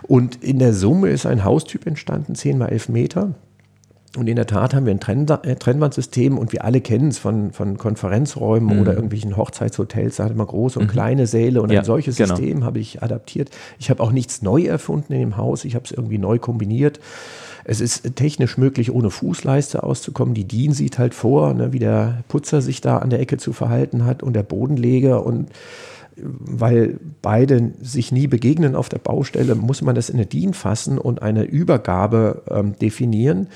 [0.03, 3.35] Und in der Summe ist ein Haustyp entstanden, 10 mal 11 Meter.
[4.17, 7.19] Und in der Tat haben wir ein Trenn äh, Trennwandsystem und wir alle kennen es
[7.19, 8.81] von, von Konferenzräumen mhm.
[8.81, 10.17] oder irgendwelchen Hochzeitshotels.
[10.17, 10.91] Da hat man große und mhm.
[10.91, 12.35] kleine Säle und ja, ein solches genau.
[12.35, 13.51] System habe ich adaptiert.
[13.79, 15.67] Ich habe auch nichts neu erfunden in dem Haus.
[15.67, 17.01] Ich habe es irgendwie neu kombiniert.
[17.65, 20.33] Es ist technisch möglich, ohne Fußleiste auszukommen.
[20.33, 23.53] Die DIN sieht halt vor, ne, wie der Putzer sich da an der Ecke zu
[23.53, 25.51] verhalten hat und der Bodenleger und
[26.23, 30.99] weil beide sich nie begegnen auf der Baustelle, muss man das in eine DIN fassen
[30.99, 33.49] und eine Übergabe ähm, definieren.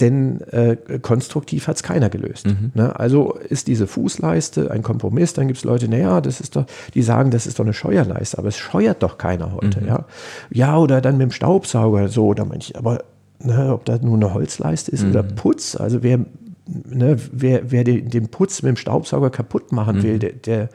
[0.00, 2.46] Denn äh, konstruktiv hat es keiner gelöst.
[2.46, 2.72] Mhm.
[2.74, 2.98] Ne?
[2.98, 5.34] Also ist diese Fußleiste ein Kompromiss.
[5.34, 8.38] Dann gibt es Leute, naja, das ist doch, die sagen, das ist doch eine Scheuerleiste,
[8.38, 9.80] aber es scheuert doch keiner heute.
[9.80, 9.86] Mhm.
[9.86, 10.04] Ja?
[10.50, 13.04] ja, oder dann mit dem Staubsauger so oder manche, aber
[13.38, 15.10] ne, ob das nur eine Holzleiste ist mhm.
[15.10, 16.18] oder Putz, also wer,
[16.66, 20.18] ne, wer, wer den, den, Putz mit dem Staubsauger kaputt machen will, mhm.
[20.18, 20.68] der, der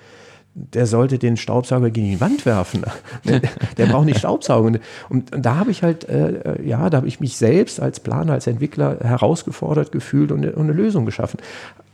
[0.56, 2.84] der sollte den Staubsauger gegen die Wand werfen.
[3.78, 4.80] der, braucht nicht Staubsaugen.
[5.10, 8.34] Und, und da habe ich halt, äh, ja, da habe ich mich selbst als Planer,
[8.34, 11.40] als Entwickler herausgefordert gefühlt und und eine Lösung geschaffen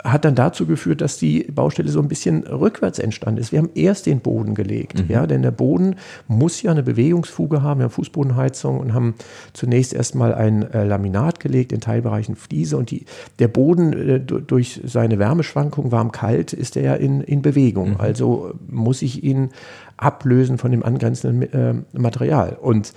[0.03, 3.51] hat dann dazu geführt, dass die Baustelle so ein bisschen rückwärts entstanden ist.
[3.51, 5.05] Wir haben erst den Boden gelegt, mhm.
[5.09, 5.95] ja, denn der Boden
[6.27, 7.79] muss ja eine Bewegungsfuge haben.
[7.79, 9.15] Wir haben Fußbodenheizung und haben
[9.53, 13.05] zunächst erstmal ein äh, Laminat gelegt, in Teilbereichen Fliese und die,
[13.39, 17.91] der Boden äh, durch seine Wärmeschwankung warm-kalt ist er ja in, in Bewegung.
[17.91, 17.97] Mhm.
[17.99, 19.49] Also muss ich ihn
[19.97, 22.57] ablösen von dem angrenzenden äh, Material.
[22.61, 22.93] Und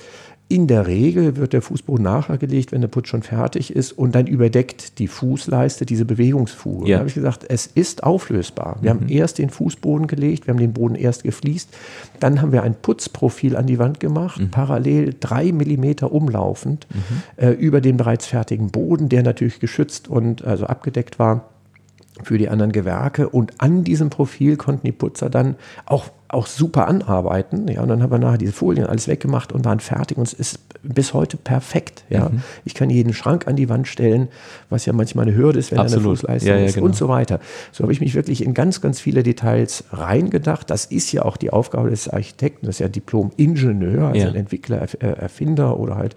[0.53, 4.27] in der Regel wird der Fußboden nachgelegt, wenn der Putz schon fertig ist und dann
[4.27, 6.87] überdeckt die Fußleiste diese Bewegungsfuge.
[6.87, 6.97] Ja.
[6.97, 8.77] Da habe ich gesagt, es ist auflösbar.
[8.83, 9.01] Wir mhm.
[9.01, 11.71] haben erst den Fußboden gelegt, wir haben den Boden erst gefliest,
[12.21, 14.51] dann haben wir ein Putzprofil an die Wand gemacht, mhm.
[14.51, 17.43] parallel drei Millimeter umlaufend mhm.
[17.43, 21.49] äh, über den bereits fertigen Boden, der natürlich geschützt und also abgedeckt war
[22.23, 23.31] für die anderen Gewerke.
[23.31, 27.69] Und an diesem Profil konnten die Putzer dann auch auch super anarbeiten.
[27.69, 30.33] Ja, und dann haben wir nachher diese Folien alles weggemacht und waren fertig und es
[30.33, 32.05] ist bis heute perfekt.
[32.09, 32.43] Ja, mhm.
[32.65, 34.29] ich kann jeden Schrank an die Wand stellen,
[34.71, 36.07] was ja manchmal eine Hürde ist, wenn Absolut.
[36.07, 36.87] eine Fußleistung ja, ja, ist genau.
[36.87, 37.39] und so weiter.
[37.71, 40.71] So habe ich mich wirklich in ganz, ganz viele Details reingedacht.
[40.71, 44.29] Das ist ja auch die Aufgabe des Architekten, das ist ja Diplom-Ingenieur, also ja.
[44.29, 46.17] ein Entwickler, äh, Erfinder oder halt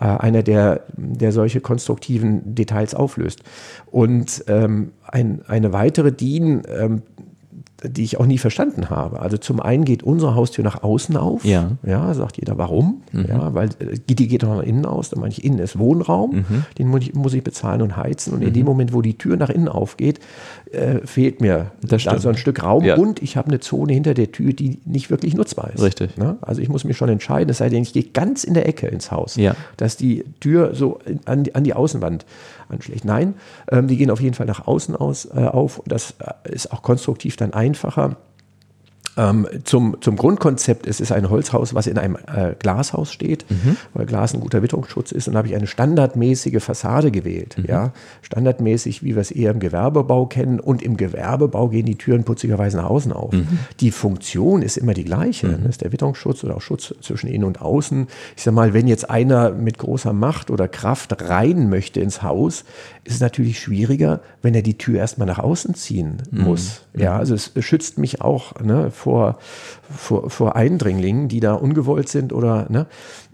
[0.00, 3.42] äh, einer, der, der solche konstruktiven Details auflöst.
[3.90, 7.02] Und ähm, ein, eine weitere DIN, ähm,
[7.82, 9.20] die ich auch nie verstanden habe.
[9.20, 11.44] Also zum einen geht unsere Haustür nach außen auf.
[11.44, 11.72] Ja.
[11.84, 13.02] Ja, sagt jeder, warum?
[13.12, 13.26] Mhm.
[13.28, 15.10] Ja, weil äh, die geht doch nach innen aus.
[15.10, 16.64] Dann meine ich, innen ist Wohnraum, mhm.
[16.78, 18.32] den muss ich, muss ich, bezahlen und heizen.
[18.32, 18.48] Und mhm.
[18.48, 20.20] in dem Moment, wo die Tür nach innen aufgeht,
[20.72, 22.84] äh, fehlt mir das da so ein Stück Raum.
[22.84, 22.96] Ja.
[22.96, 25.82] Und ich habe eine Zone hinter der Tür, die nicht wirklich nutzbar ist.
[25.82, 26.16] Richtig.
[26.16, 26.38] Ne?
[26.42, 28.86] Also ich muss mich schon entscheiden, es sei denn, ich gehe ganz in der Ecke
[28.86, 29.54] ins Haus, ja.
[29.76, 32.24] dass die Tür so an die, an die Außenwand
[32.68, 33.04] anschlägt.
[33.04, 33.34] Nein,
[33.70, 35.82] ähm, die gehen auf jeden Fall nach außen aus, äh, auf.
[35.86, 38.16] Das äh, ist auch konstruktiv dann einfacher.
[39.16, 43.76] Ähm, zum, zum Grundkonzept, es ist ein Holzhaus, was in einem äh, Glashaus steht, mhm.
[43.92, 45.26] weil Glas ein guter Witterungsschutz ist.
[45.26, 47.58] Und da habe ich eine standardmäßige Fassade gewählt.
[47.58, 47.64] Mhm.
[47.66, 47.92] Ja?
[48.22, 50.60] Standardmäßig, wie wir es eher im Gewerbebau kennen.
[50.60, 53.32] Und im Gewerbebau gehen die Türen putzigerweise nach außen auf.
[53.32, 53.46] Mhm.
[53.80, 55.48] Die Funktion ist immer die gleiche.
[55.48, 55.62] Mhm.
[55.62, 58.06] Das ist der Witterungsschutz oder auch Schutz zwischen innen und außen.
[58.36, 62.64] Ich sage mal, wenn jetzt einer mit großer Macht oder Kraft rein möchte ins Haus,
[63.04, 66.44] ist es natürlich schwieriger, wenn er die Tür erstmal nach außen ziehen mhm.
[66.44, 66.82] muss.
[66.94, 69.38] Ja, also es schützt mich auch ne, vor,
[69.88, 72.86] vor, vor Eindringlingen, die da ungewollt sind oder ne,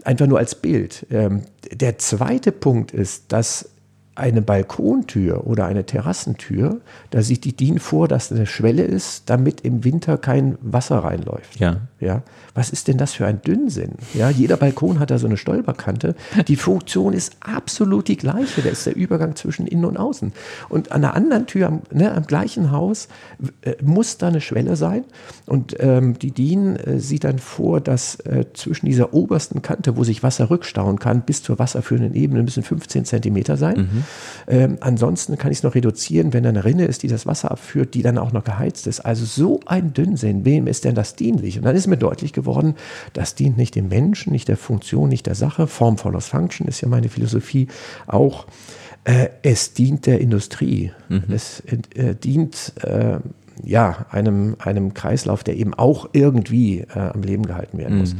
[0.03, 1.07] einfach nur als Bild.
[1.09, 3.69] Ähm, der zweite Punkt ist, dass
[4.17, 9.61] eine Balkontür oder eine Terrassentür, da sieht die DIN vor, dass eine Schwelle ist, damit
[9.61, 11.59] im Winter kein Wasser reinläuft.
[11.59, 11.81] Ja.
[11.99, 12.23] Ja.
[12.53, 13.93] Was ist denn das für ein Dünnsinn?
[14.13, 16.15] Ja, jeder Balkon hat da so eine Stolperkante.
[16.47, 18.61] Die Funktion ist absolut die gleiche.
[18.61, 20.33] Da ist der Übergang zwischen innen und außen.
[20.69, 23.07] Und an der anderen Tür, am, ne, am gleichen Haus,
[23.61, 25.05] äh, muss da eine Schwelle sein.
[25.45, 30.03] Und ähm, die DIN äh, sieht dann vor, dass äh, zwischen dieser obersten Kante, wo
[30.03, 33.77] sich Wasser rückstauen kann, bis zur wasserführenden Ebene müssen 15 Zentimeter sein.
[33.77, 34.03] Mhm.
[34.47, 37.51] Ähm, ansonsten kann ich es noch reduzieren, wenn da eine Rinne ist, die das Wasser
[37.51, 39.01] abführt, die dann auch noch geheizt ist.
[39.01, 40.45] Also so ein Dünnsinn.
[40.45, 41.57] Wem ist denn das dienlich?
[41.57, 42.75] Und dann ist mir deutlich geworden,
[43.13, 45.67] das dient nicht dem Menschen, nicht der Funktion, nicht der Sache.
[45.67, 47.67] Form follows Function ist ja meine Philosophie
[48.07, 48.47] auch.
[49.03, 50.91] Äh, es dient der Industrie.
[51.07, 51.23] Mhm.
[51.29, 51.61] Es
[51.95, 53.19] äh, dient äh,
[53.63, 58.13] ja, einem, einem Kreislauf, der eben auch irgendwie äh, am Leben gehalten werden muss.
[58.13, 58.19] Mhm.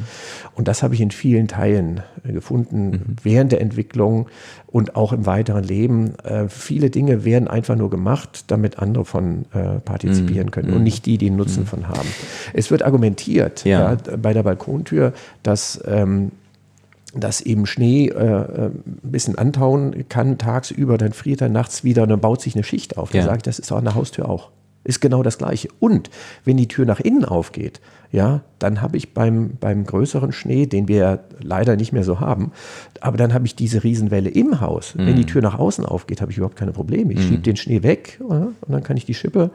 [0.55, 3.15] Und das habe ich in vielen Teilen äh, gefunden, mhm.
[3.23, 4.27] während der Entwicklung
[4.67, 6.17] und auch im weiteren Leben.
[6.19, 10.51] Äh, viele Dinge werden einfach nur gemacht, damit andere von äh, partizipieren mhm.
[10.51, 10.83] können und mhm.
[10.83, 11.67] nicht die, die einen Nutzen mhm.
[11.67, 12.07] von haben.
[12.53, 13.93] Es wird argumentiert ja.
[13.93, 15.13] Ja, bei der Balkontür,
[15.43, 16.31] dass ähm,
[17.15, 22.09] dass eben Schnee äh, ein bisschen antauen kann tagsüber, dann friert er nachts wieder und
[22.09, 23.13] dann baut sich eine Schicht auf.
[23.13, 23.21] Ja.
[23.21, 24.51] Da sage ich, das ist auch an der Haustür auch
[24.87, 25.69] ist genau das Gleiche.
[25.79, 26.09] Und
[26.45, 27.81] wenn die Tür nach innen aufgeht,
[28.11, 32.51] ja, dann habe ich beim, beim größeren Schnee, den wir leider nicht mehr so haben,
[33.01, 34.95] aber dann habe ich diese Riesenwelle im Haus.
[34.95, 35.05] Mhm.
[35.05, 35.27] Wenn die mhm.
[35.27, 37.13] Tür nach außen aufgeht, habe ich überhaupt keine Probleme.
[37.13, 37.23] Ich mhm.
[37.23, 39.51] schiebe den Schnee weg ja, und dann kann ich die Schippe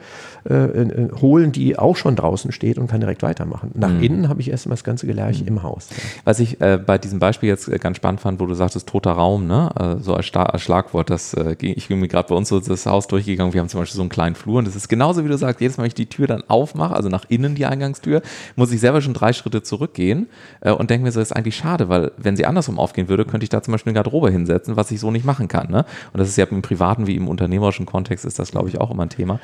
[0.48, 3.72] äh, äh, holen, die auch schon draußen steht und kann direkt weitermachen.
[3.74, 4.03] Nach mhm.
[4.03, 5.48] innen habe ich erstmal das ganze Gelerche mhm.
[5.48, 5.88] im Haus.
[5.90, 5.96] Ja.
[6.24, 9.12] Was ich äh, bei diesem Beispiel jetzt äh, ganz spannend fand, wo du sagtest, toter
[9.12, 9.70] Raum, ne?
[9.78, 12.86] Äh, so als, als, Schlagwort, das äh, ich bin mir gerade bei uns so das
[12.86, 15.28] Haus durchgegangen, wir haben zum Beispiel so einen kleinen Flur und das ist genauso, wie
[15.28, 18.22] du sagst, jedes Mal, wenn ich die Tür dann aufmache, also nach innen die Eingangstür,
[18.57, 20.28] muss ich selber schon drei Schritte zurückgehen
[20.61, 23.45] äh, und denke mir so, ist eigentlich schade, weil wenn sie andersrum aufgehen würde, könnte
[23.45, 25.70] ich da zum Beispiel eine Garderobe hinsetzen, was ich so nicht machen kann.
[25.70, 25.84] Ne?
[26.12, 28.90] Und das ist ja im privaten wie im unternehmerischen Kontext ist das, glaube ich, auch
[28.90, 29.40] immer ein Thema.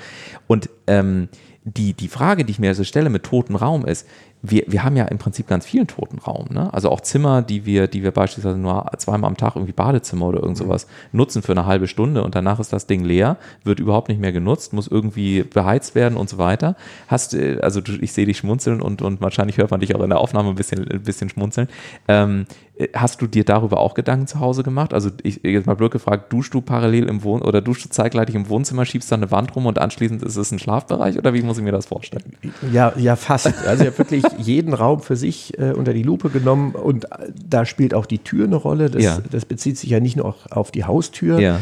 [0.47, 1.29] Und ähm,
[1.65, 4.07] die, die Frage, die ich mir also stelle mit totem Raum ist,
[4.43, 6.47] wir, wir haben ja im Prinzip ganz vielen toten Raum.
[6.51, 6.73] Ne?
[6.73, 10.41] Also auch Zimmer, die wir, die wir beispielsweise nur zweimal am Tag irgendwie Badezimmer oder
[10.41, 14.09] irgend sowas nutzen für eine halbe Stunde und danach ist das Ding leer, wird überhaupt
[14.09, 16.77] nicht mehr genutzt, muss irgendwie beheizt werden und so weiter.
[17.09, 20.11] Hast, äh, also ich sehe dich schmunzeln und, und wahrscheinlich hört man dich auch in
[20.11, 21.69] der Aufnahme ein bisschen, ein bisschen schmunzeln.
[22.07, 22.47] Ähm,
[22.95, 24.95] Hast du dir darüber auch Gedanken zu Hause gemacht?
[24.95, 28.33] Also ich jetzt mal blöd gefragt, duschst du parallel im Wohn oder duschst du zeitgleich
[28.35, 31.43] im Wohnzimmer, schiebst dann eine Wand rum und anschließend ist es ein Schlafbereich oder wie
[31.43, 32.35] muss ich mir das vorstellen?
[32.73, 33.47] Ja, ja, fast.
[33.67, 37.33] Also ich habe wirklich jeden Raum für sich äh, unter die Lupe genommen und äh,
[37.49, 38.91] da spielt auch die Tür eine Rolle.
[38.91, 39.19] Das, ja.
[39.29, 41.41] das bezieht sich ja nicht nur auf die Haustür.
[41.41, 41.61] Ja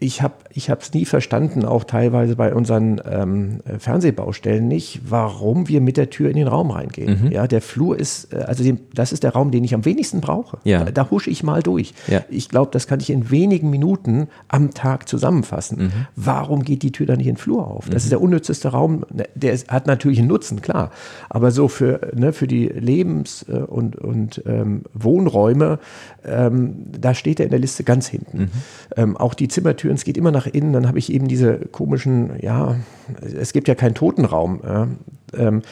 [0.00, 5.80] ich habe ich es nie verstanden, auch teilweise bei unseren ähm, Fernsehbaustellen nicht, warum wir
[5.80, 7.24] mit der Tür in den Raum reingehen.
[7.24, 7.32] Mhm.
[7.32, 10.20] Ja, der Flur ist, äh, also den, das ist der Raum, den ich am wenigsten
[10.20, 10.58] brauche.
[10.64, 10.84] Ja.
[10.84, 11.94] Da, da husche ich mal durch.
[12.06, 12.24] Ja.
[12.28, 15.84] Ich glaube, das kann ich in wenigen Minuten am Tag zusammenfassen.
[15.84, 15.92] Mhm.
[16.16, 17.86] Warum geht die Tür da nicht in den Flur auf?
[17.86, 17.96] Das mhm.
[17.96, 19.04] ist der unnützeste Raum.
[19.12, 20.90] Ne, der ist, hat natürlich einen Nutzen, klar.
[21.28, 25.78] Aber so für, ne, für die Lebens- äh, und, und ähm, Wohnräume,
[26.24, 28.38] ähm, da steht er in der Liste ganz hinten.
[28.38, 28.48] Mhm.
[28.96, 31.58] Ähm, auch die Zimmertür Türen, es geht immer nach innen, dann habe ich eben diese
[31.58, 32.76] komischen, ja,
[33.22, 34.60] es gibt ja keinen Totenraum.
[34.62, 34.88] Ja,
[35.34, 35.62] ähm,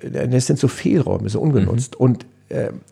[0.00, 1.98] das sind so Fehlräume, so ungenutzt.
[1.98, 2.04] Mhm.
[2.04, 2.26] Und äh,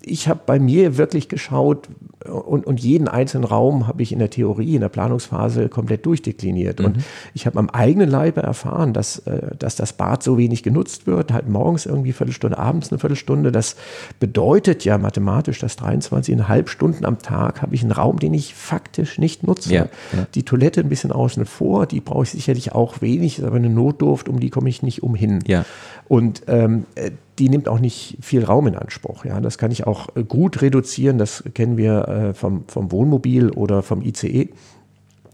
[0.03, 1.89] ich habe bei mir wirklich geschaut
[2.25, 6.81] und, und jeden einzelnen Raum habe ich in der Theorie, in der Planungsphase komplett durchdekliniert.
[6.81, 6.85] Mhm.
[6.85, 6.97] Und
[7.35, 11.33] ich habe am eigenen Leibe erfahren, dass, äh, dass das Bad so wenig genutzt wird,
[11.33, 13.53] halt morgens irgendwie eine Viertelstunde, abends eine Viertelstunde.
[13.53, 13.77] Das
[14.21, 19.19] bedeutet ja mathematisch, dass 23,5 Stunden am Tag habe ich einen Raum, den ich faktisch
[19.19, 19.73] nicht nutze.
[19.73, 20.27] Ja, ja.
[20.35, 23.71] Die Toilette ein bisschen außen vor, die brauche ich sicherlich auch wenig, ist aber eine
[23.71, 25.43] Notdurft, um die komme ich nicht umhin.
[25.47, 25.65] Ja.
[26.09, 29.24] Und ähm, äh, die nimmt auch nicht viel Raum in Anspruch.
[29.24, 31.18] Ja, das kann ich auch äh, gut reduzieren.
[31.18, 34.49] Das kennen wir äh, vom, vom Wohnmobil oder vom ICE.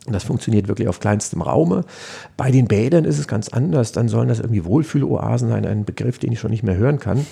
[0.06, 1.84] Das funktioniert wirklich auf kleinstem Raume.
[2.36, 3.92] Bei den Bädern ist es ganz anders.
[3.92, 7.24] Dann sollen das irgendwie Wohlfühloasen sein, ein Begriff, den ich schon nicht mehr hören kann.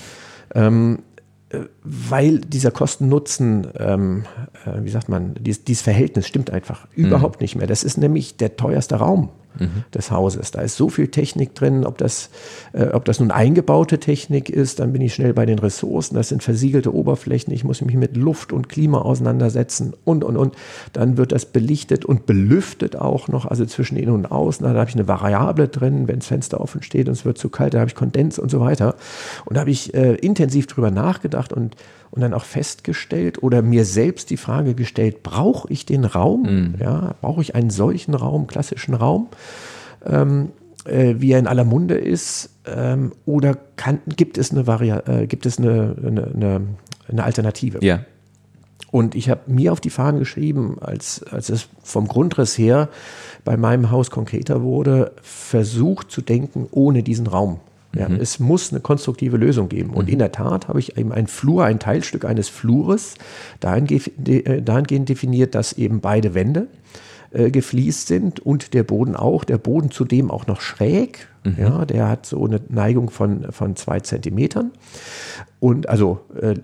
[0.55, 1.01] Ähm,
[1.49, 4.25] äh, weil dieser Kosten-Nutzen, ähm,
[4.65, 7.07] äh, wie sagt man, dies, dieses Verhältnis stimmt einfach mhm.
[7.07, 7.67] überhaupt nicht mehr.
[7.67, 9.85] Das ist nämlich der teuerste Raum mhm.
[9.95, 10.51] des Hauses.
[10.51, 12.31] Da ist so viel Technik drin, ob das,
[12.73, 16.15] äh, ob das nun eingebaute Technik ist, dann bin ich schnell bei den Ressourcen.
[16.15, 17.53] Das sind versiegelte Oberflächen.
[17.53, 20.55] Ich muss mich mit Luft und Klima auseinandersetzen und, und, und.
[20.93, 24.65] Dann wird das belichtet und belüftet auch noch, also zwischen innen und außen.
[24.65, 27.49] Da habe ich eine Variable drin, wenn das Fenster offen steht und es wird zu
[27.49, 28.97] kalt, da habe ich Kondens und so weiter.
[29.45, 31.77] Und da habe ich äh, intensiv drüber nachgedacht und
[32.11, 36.43] und dann auch festgestellt oder mir selbst die Frage gestellt, brauche ich den Raum?
[36.43, 36.75] Mhm.
[36.81, 39.29] Ja, brauche ich einen solchen Raum, klassischen Raum,
[40.05, 40.51] ähm,
[40.85, 42.51] äh, wie er in aller Munde ist?
[42.67, 46.61] Ähm, oder kann, gibt es eine, Vari äh, gibt es eine, eine, eine,
[47.09, 47.79] eine Alternative?
[47.83, 48.01] Ja.
[48.91, 52.89] Und ich habe mir auf die Fahnen geschrieben, als, als es vom Grundriss her
[53.45, 57.61] bei meinem Haus konkreter wurde, versucht zu denken ohne diesen Raum.
[57.95, 58.17] Ja, mhm.
[58.17, 59.91] Es muss eine konstruktive Lösung geben.
[59.91, 60.13] Und mhm.
[60.13, 63.15] in der Tat habe ich eben ein Flur, ein Teilstück eines Flures
[63.61, 66.69] äh, dahingehend definiert, dass eben beide Wände
[67.33, 69.45] äh, gefliest sind und der Boden auch.
[69.45, 71.29] Der Boden zudem auch noch schräg.
[71.45, 71.57] Mhm.
[71.59, 74.73] Ja, der hat so eine Neigung von, von zwei Zentimetern.
[75.61, 76.55] Und also äh,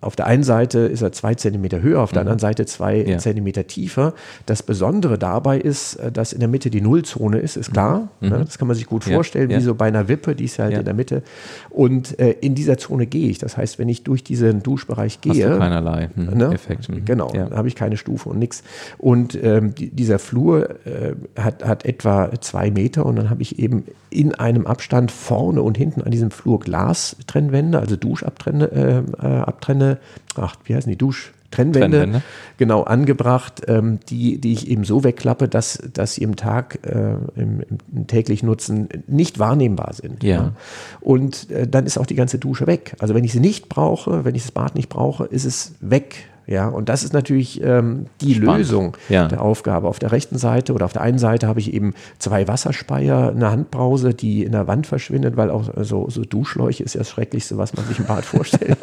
[0.00, 2.28] auf der einen Seite ist er zwei Zentimeter höher, auf der mhm.
[2.28, 3.18] anderen Seite zwei ja.
[3.18, 4.14] Zentimeter tiefer.
[4.46, 8.08] Das Besondere dabei ist, äh, dass in der Mitte die Nullzone ist, ist klar.
[8.20, 8.28] Mhm.
[8.28, 8.44] Ne?
[8.44, 9.58] Das kann man sich gut vorstellen, ja.
[9.58, 11.22] wie so bei einer Wippe, die ist ja halt in der Mitte.
[11.68, 13.38] Und äh, in dieser Zone gehe ich.
[13.38, 15.44] Das heißt, wenn ich durch diesen Duschbereich gehe.
[15.44, 16.38] Hast du keinerlei mhm.
[16.38, 16.54] ne?
[16.54, 16.88] Effekt.
[16.88, 17.04] Mhm.
[17.04, 17.50] Genau, ja.
[17.50, 18.62] habe ich keine Stufe und nichts.
[18.98, 23.58] Und ähm, die, dieser Flur äh, hat, hat etwa zwei Meter und dann habe ich
[23.58, 29.40] eben in einem Abstand vorne und hinten an diesem Flur Glastrennwände, also Duschabtrenne, äh, äh,
[29.40, 29.98] Abtrenne,
[30.36, 32.22] ach, wie heißen die, Dusch, Trennwände, Trennwände,
[32.58, 37.14] genau angebracht, ähm, die, die ich eben so wegklappe, dass, dass sie im Tag, äh,
[37.40, 40.22] im, im, täglichen Nutzen nicht wahrnehmbar sind.
[40.22, 40.36] Ja.
[40.36, 40.52] ja.
[41.00, 42.96] Und äh, dann ist auch die ganze Dusche weg.
[42.98, 46.26] Also wenn ich sie nicht brauche, wenn ich das Bad nicht brauche, ist es weg.
[46.48, 48.58] Ja, und das ist natürlich ähm, die Spannend.
[48.58, 49.28] Lösung ja.
[49.28, 49.86] der Aufgabe.
[49.86, 53.50] Auf der rechten Seite oder auf der einen Seite habe ich eben zwei Wasserspeier, eine
[53.50, 57.58] Handbrause, die in der Wand verschwindet, weil auch so, so Duschschläuche ist ja das Schrecklichste,
[57.58, 58.76] was man sich im Bad vorstellen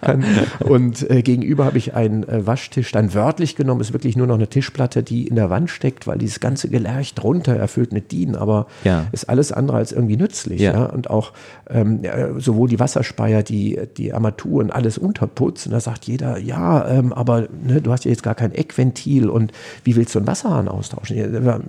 [0.00, 0.24] kann.
[0.60, 4.36] Und äh, gegenüber habe ich einen äh, Waschtisch, dann wörtlich genommen, ist wirklich nur noch
[4.36, 8.34] eine Tischplatte, die in der Wand steckt, weil dieses ganze Gelerch drunter erfüllt mit DIN,
[8.34, 9.04] aber ja.
[9.12, 10.62] ist alles andere als irgendwie nützlich.
[10.62, 10.72] Ja.
[10.72, 10.84] ja?
[10.86, 11.32] Und auch
[11.68, 12.00] ähm,
[12.38, 15.70] sowohl die Wasserspeier, die, die Armaturen, alles unterputzen.
[15.72, 19.52] Da sagt jeder, ja, ähm, aber ne, du hast ja jetzt gar kein Eckventil und
[19.84, 21.16] wie willst du einen Wasserhahn austauschen?
[21.16, 21.60] In der,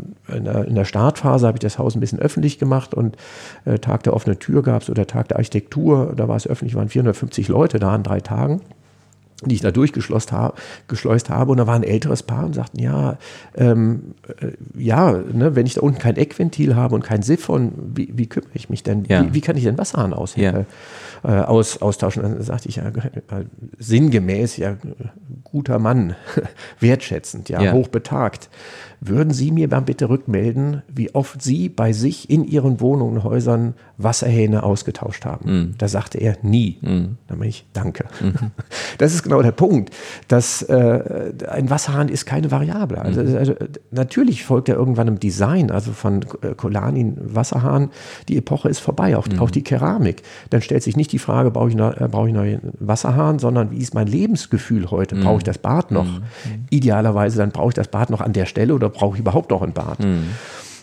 [0.67, 3.17] in der Startphase habe ich das Haus ein bisschen öffentlich gemacht und
[3.65, 6.75] äh, Tag der offenen Tür gab es oder Tag der Architektur, da war es öffentlich,
[6.75, 8.61] waren 450 Leute da an drei Tagen
[9.43, 10.55] die ich da durchgeschleust habe,
[10.87, 11.51] geschleust habe.
[11.51, 13.17] Und da war ein älteres Paar und sagten, ja,
[13.55, 18.11] ähm, äh, ja, ne, wenn ich da unten kein Eckventil habe und kein Siphon, wie,
[18.13, 19.05] wie kümmere ich mich denn?
[19.05, 19.23] Ja.
[19.25, 20.65] Wie, wie, kann ich denn Wasserhahn aus, ja.
[21.23, 22.23] äh, aus, austauschen?
[22.23, 23.45] Dann sagte ich ja äh,
[23.79, 24.75] sinngemäß, ja,
[25.43, 26.15] guter Mann,
[26.79, 27.73] wertschätzend, ja, ja.
[27.73, 28.49] hochbetagt.
[29.03, 33.23] Würden Sie mir dann bitte rückmelden, wie oft Sie bei sich in Ihren Wohnungen und
[33.23, 35.51] Häusern Wasserhähne ausgetauscht haben?
[35.51, 35.75] Mhm.
[35.79, 36.77] Da sagte er nie.
[36.81, 37.17] Mhm.
[37.27, 38.05] Da meine ich, danke.
[38.21, 38.51] Mhm.
[38.97, 39.89] Das ist genau der Punkt,
[40.27, 43.01] dass äh, ein Wasserhahn ist keine Variable.
[43.01, 43.35] Also, mhm.
[43.35, 43.55] also,
[43.89, 47.89] natürlich folgt er irgendwann im Design, also von äh, Kolanin Wasserhahn,
[48.27, 49.51] die Epoche ist vorbei, auch, auch mhm.
[49.51, 50.21] die Keramik.
[50.51, 53.79] Dann stellt sich nicht die Frage, brauche ich, äh, brauche ich einen Wasserhahn, sondern wie
[53.79, 55.15] ist mein Lebensgefühl heute?
[55.15, 55.47] Brauche ich mhm.
[55.47, 56.21] das Bad noch?
[56.69, 59.61] Idealerweise dann brauche ich das Bad noch an der Stelle oder brauche ich überhaupt noch
[59.61, 59.99] ein Bad?
[59.99, 60.29] Mhm.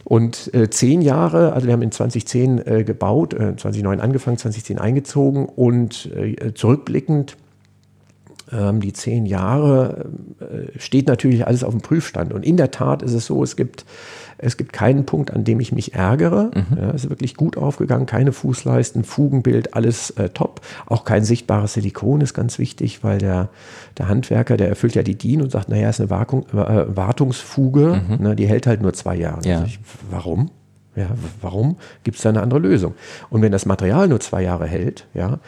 [0.05, 4.79] Und äh, zehn Jahre, also wir haben in 2010 äh, gebaut, äh, 2009 angefangen, 2010
[4.79, 7.37] eingezogen und äh, zurückblickend
[8.51, 10.07] die zehn Jahre
[10.41, 12.33] äh, steht natürlich alles auf dem Prüfstand.
[12.33, 13.85] Und in der Tat ist es so, es gibt
[14.39, 16.51] es gibt keinen Punkt, an dem ich mich ärgere.
[16.55, 16.79] Mhm.
[16.79, 20.61] Ja, es ist wirklich gut aufgegangen, keine Fußleisten, Fugenbild, alles äh, top.
[20.87, 23.49] Auch kein sichtbares Silikon ist ganz wichtig, weil der,
[23.99, 28.01] der Handwerker, der erfüllt ja die DIN und sagt, naja, ist eine Wartung, äh, Wartungsfuge,
[28.09, 28.23] mhm.
[28.23, 29.43] ne, die hält halt nur zwei Jahre.
[29.43, 29.65] Ja.
[29.65, 30.51] Ich, warum?
[30.95, 32.95] Ja, warum gibt es da eine andere Lösung?
[33.31, 35.39] Und wenn das Material nur zwei Jahre hält, ja,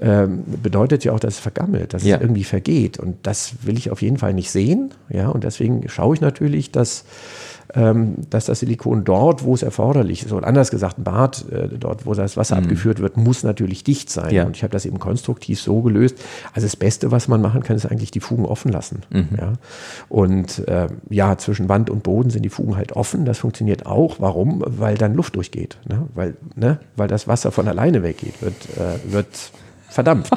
[0.00, 2.16] ähm, bedeutet ja auch, dass es vergammelt, dass ja.
[2.16, 2.98] es irgendwie vergeht.
[2.98, 4.90] Und das will ich auf jeden Fall nicht sehen.
[5.08, 7.04] Ja, und deswegen schaue ich natürlich, dass
[7.74, 11.68] ähm, dass das Silikon dort, wo es erforderlich ist, oder anders gesagt, ein Bad, äh,
[11.68, 12.64] dort, wo das Wasser mhm.
[12.64, 14.32] abgeführt wird, muss natürlich dicht sein.
[14.32, 14.44] Ja.
[14.44, 16.16] Und ich habe das eben konstruktiv so gelöst.
[16.54, 19.02] Also das Beste, was man machen kann, ist eigentlich die Fugen offen lassen.
[19.10, 19.28] Mhm.
[19.38, 19.52] Ja?
[20.08, 23.24] Und äh, ja, zwischen Wand und Boden sind die Fugen halt offen.
[23.24, 24.16] Das funktioniert auch.
[24.18, 24.62] Warum?
[24.66, 25.78] Weil dann Luft durchgeht.
[25.88, 26.08] Ne?
[26.14, 26.80] Weil, ne?
[26.96, 29.28] Weil das Wasser von alleine weggeht, wird, äh, wird
[29.88, 30.32] verdampft.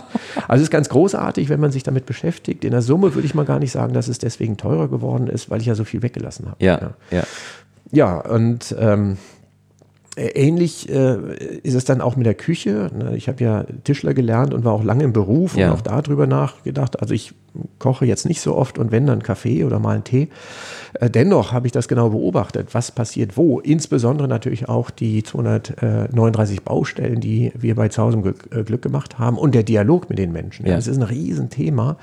[0.48, 2.66] Also es ist ganz großartig, wenn man sich damit beschäftigt.
[2.66, 5.50] In der Summe würde ich mal gar nicht sagen, dass es deswegen teurer geworden ist,
[5.50, 6.64] weil ich ja so viel weggelassen habe.
[6.64, 7.24] Ja, ja.
[7.92, 9.18] Ja, und ähm,
[10.18, 12.92] Ähnlich äh, ist es dann auch mit der Küche.
[12.94, 13.16] Ne?
[13.16, 15.72] Ich habe ja Tischler gelernt und war auch lange im Beruf ja.
[15.72, 17.00] und auch darüber nachgedacht.
[17.00, 17.34] Also ich
[17.80, 20.30] koche jetzt nicht so oft und wenn dann Kaffee oder mal einen Tee.
[20.94, 23.60] Äh, dennoch habe ich das genau beobachtet, was passiert wo.
[23.60, 29.56] Insbesondere natürlich auch die 239 Baustellen, die wir bei Glück, äh, Glück gemacht haben und
[29.56, 30.66] der Dialog mit den Menschen.
[30.66, 30.76] Ja.
[30.76, 31.98] Das ist ein Riesenthema.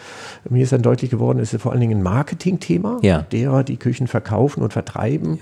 [0.49, 3.23] Mir ist dann deutlich geworden, es ist vor allen Dingen ein Marketingthema, ja.
[3.23, 5.39] derer die Küchen verkaufen und vertreiben.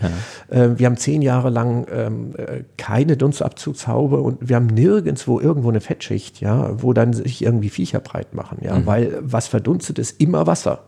[0.50, 0.56] Ja.
[0.56, 2.34] Äh, wir haben zehn Jahre lang ähm,
[2.76, 8.00] keine Dunstabzugshaube und wir haben nirgendwo irgendwo eine Fettschicht, ja, wo dann sich irgendwie Viecher
[8.00, 8.86] breit machen, ja, mhm.
[8.86, 9.48] weil was
[9.96, 10.80] verdunstet ist immer Wasser.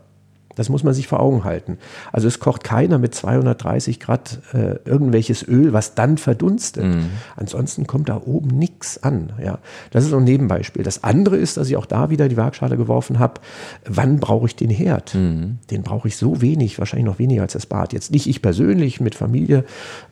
[0.55, 1.79] Das muss man sich vor Augen halten.
[2.11, 6.85] Also es kocht keiner mit 230 Grad äh, irgendwelches Öl, was dann verdunstet.
[6.85, 7.11] Mhm.
[7.37, 9.33] Ansonsten kommt da oben nichts an.
[9.41, 9.61] Ja.
[9.93, 10.83] Das ist so ein Nebenbeispiel.
[10.83, 13.41] Das andere ist, dass ich auch da wieder die Waagschale geworfen habe,
[13.85, 15.15] wann brauche ich den Herd?
[15.15, 15.59] Mhm.
[15.71, 17.93] Den brauche ich so wenig, wahrscheinlich noch weniger als das Bad.
[17.93, 19.65] Jetzt nicht ich persönlich mit Familie,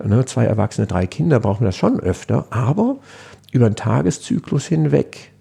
[0.04, 2.98] ne, zwei Erwachsene, drei Kinder brauchen wir das schon öfter, aber
[3.50, 5.32] über einen Tageszyklus hinweg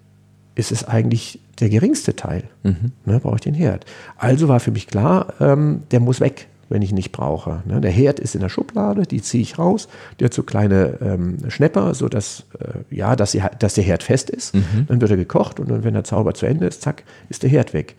[0.56, 2.44] ist es eigentlich der geringste Teil.
[2.64, 2.92] Mhm.
[3.06, 3.86] Ne, brauche ich den Herd.
[4.18, 7.62] Also war für mich klar, ähm, der muss weg, wenn ich ihn nicht brauche.
[7.66, 9.88] Ne, der Herd ist in der Schublade, die ziehe ich raus.
[10.20, 14.30] Der hat so kleine ähm, Schnepper, sodass äh, ja, dass, sie, dass der Herd fest
[14.30, 14.56] ist.
[14.56, 14.86] Mhm.
[14.88, 17.50] Dann wird er gekocht und dann, wenn der Zauber zu Ende ist, zack, ist der
[17.50, 17.96] Herd weg.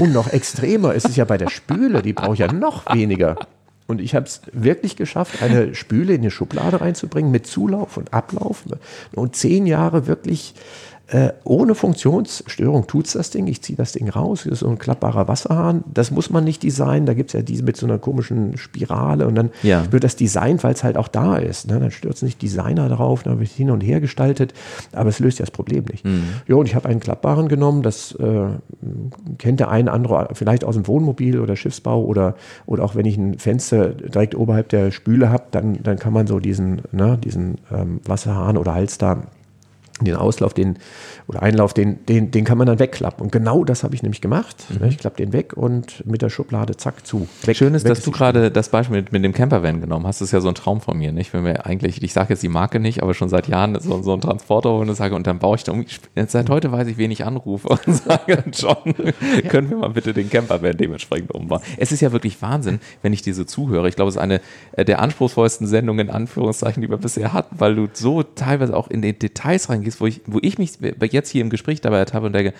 [0.00, 3.36] Und noch extremer ist es ja bei der Spüle, die brauche ich ja noch weniger.
[3.86, 8.12] Und ich habe es wirklich geschafft, eine Spüle in die Schublade reinzubringen mit Zulauf und
[8.12, 8.64] Ablauf.
[9.14, 10.54] Und zehn Jahre wirklich
[11.08, 13.46] äh, ohne Funktionsstörung tut es das Ding.
[13.46, 14.42] Ich ziehe das Ding raus.
[14.42, 15.84] Das ist so ein klappbarer Wasserhahn.
[15.92, 17.06] Das muss man nicht designen.
[17.06, 19.90] Da gibt es ja diese mit so einer komischen Spirale und dann ja.
[19.92, 21.68] wird das designt, weil es halt auch da ist.
[21.68, 21.78] Ne?
[21.78, 24.52] Dann stürzt nicht Designer drauf, dann wird hin und her gestaltet,
[24.92, 26.04] aber es löst ja das Problem nicht.
[26.04, 26.24] Mhm.
[26.48, 27.82] Ja, und ich habe einen klappbaren genommen.
[27.82, 28.46] Das äh,
[29.38, 32.34] kennt der eine andere vielleicht aus dem Wohnmobil oder Schiffsbau oder,
[32.66, 36.26] oder auch wenn ich ein Fenster direkt oberhalb der Spüle habe, dann, dann kann man
[36.26, 39.22] so diesen, ne, diesen ähm, Wasserhahn oder Hals da
[40.00, 40.78] den Auslauf, den
[41.26, 43.24] oder Einlauf, den, den, den kann man dann wegklappen.
[43.24, 44.64] Und genau das habe ich nämlich gemacht.
[44.68, 44.88] Mhm.
[44.88, 47.26] Ich klappe den weg und mit der Schublade zack zu.
[47.44, 50.20] Weg, Schön ist, dass du gerade das Beispiel mit, mit dem Campervan genommen hast.
[50.20, 51.12] Das ist ja so ein Traum von mir.
[51.12, 51.32] Nicht?
[51.32, 54.12] Wenn wir eigentlich, ich sage jetzt die Marke nicht, aber schon seit Jahren so, so
[54.12, 55.84] einen Transporter holen und sage, und dann baue ich da um.
[56.26, 58.94] Seit heute weiß ich, wen ich anrufe und sage, John,
[59.48, 61.60] können wir mal bitte den Campervan dementsprechend umbauen.
[61.76, 63.88] Es ist ja wirklich Wahnsinn, wenn ich diese zuhöre.
[63.88, 64.40] Ich glaube, es ist eine
[64.72, 68.88] äh, der anspruchsvollsten Sendungen in Anführungszeichen, die wir bisher hatten, weil du so teilweise auch
[68.88, 70.72] in die Details reingehst, wo ich, wo ich mich
[71.10, 72.54] jetzt hier im Gespräch dabei ertappe und denke,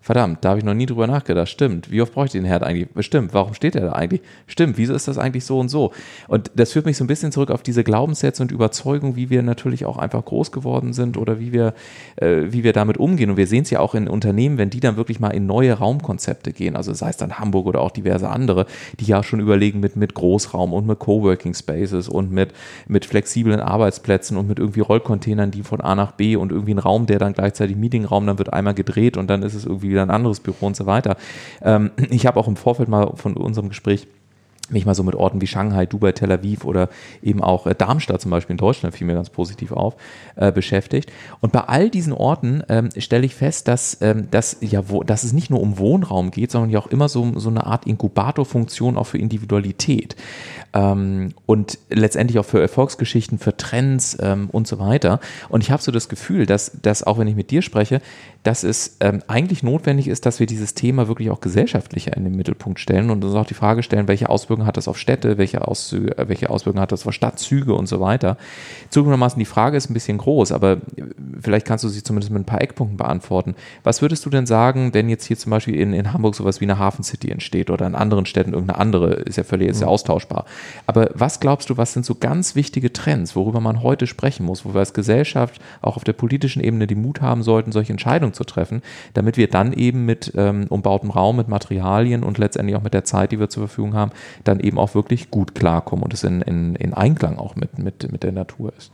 [0.00, 1.48] Verdammt, da habe ich noch nie drüber nachgedacht.
[1.48, 1.90] Stimmt.
[1.90, 2.88] Wie oft brauche ich den Herd eigentlich?
[3.04, 3.34] Stimmt.
[3.34, 4.22] Warum steht er da eigentlich?
[4.46, 4.78] Stimmt.
[4.78, 5.92] Wieso ist das eigentlich so und so?
[6.28, 9.42] Und das führt mich so ein bisschen zurück auf diese Glaubenssätze und Überzeugungen, wie wir
[9.42, 11.74] natürlich auch einfach groß geworden sind oder wie wir,
[12.16, 13.30] äh, wie wir damit umgehen.
[13.30, 15.74] Und wir sehen es ja auch in Unternehmen, wenn die dann wirklich mal in neue
[15.74, 18.66] Raumkonzepte gehen, also sei es dann Hamburg oder auch diverse andere,
[19.00, 22.54] die ja schon überlegen mit, mit Großraum und mit Coworking Spaces und mit,
[22.86, 26.78] mit flexiblen Arbeitsplätzen und mit irgendwie Rollcontainern, die von A nach B und irgendwie ein
[26.78, 30.02] Raum, der dann gleichzeitig Meetingraum, dann wird einmal gedreht und dann ist es irgendwie wieder
[30.02, 31.16] ein anderes Büro und so weiter.
[31.62, 34.06] Ähm, ich habe auch im Vorfeld mal von unserem Gespräch
[34.70, 36.88] mich mal so mit Orten wie Shanghai, Dubai, Tel Aviv oder
[37.22, 39.96] eben auch äh, Darmstadt zum Beispiel in Deutschland fiel mir ganz positiv auf,
[40.36, 41.10] äh, beschäftigt.
[41.40, 45.24] Und bei all diesen Orten ähm, stelle ich fest, dass, ähm, dass, ja, wo, dass
[45.24, 48.96] es nicht nur um Wohnraum geht, sondern ja auch immer so, so eine Art Inkubatorfunktion
[48.96, 50.16] auch für Individualität
[50.74, 55.20] ähm, und letztendlich auch für Erfolgsgeschichten, für Trends ähm, und so weiter.
[55.48, 58.00] Und ich habe so das Gefühl, dass, dass auch wenn ich mit dir spreche,
[58.42, 62.34] dass es ähm, eigentlich notwendig ist, dass wir dieses Thema wirklich auch gesellschaftlicher in den
[62.34, 65.66] Mittelpunkt stellen und uns auch die Frage stellen, welche Auswirkungen hat das auf Städte, welche,
[65.66, 68.36] Auszüge, äh, welche Auswirkungen hat das auf Stadtzüge und so weiter.
[68.90, 70.78] Zugegebenermaßen, die Frage ist ein bisschen groß, aber
[71.40, 73.54] vielleicht kannst du sie zumindest mit ein paar Eckpunkten beantworten.
[73.84, 76.64] Was würdest du denn sagen, wenn jetzt hier zum Beispiel in, in Hamburg sowas wie
[76.64, 79.92] eine Hafencity entsteht oder in anderen Städten irgendeine andere, ist ja völlig ist ja mhm.
[79.92, 80.44] austauschbar.
[80.86, 84.64] Aber was glaubst du, was sind so ganz wichtige Trends, worüber man heute sprechen muss,
[84.64, 88.32] wo wir als Gesellschaft auch auf der politischen Ebene die Mut haben sollten, solche Entscheidungen
[88.32, 88.82] zu treffen,
[89.14, 93.04] damit wir dann eben mit ähm, umbautem Raum, mit Materialien und letztendlich auch mit der
[93.04, 94.12] Zeit, die wir zur Verfügung haben,
[94.48, 98.10] dann eben auch wirklich gut klarkommen und es in, in, in Einklang auch mit, mit,
[98.10, 98.92] mit der Natur ist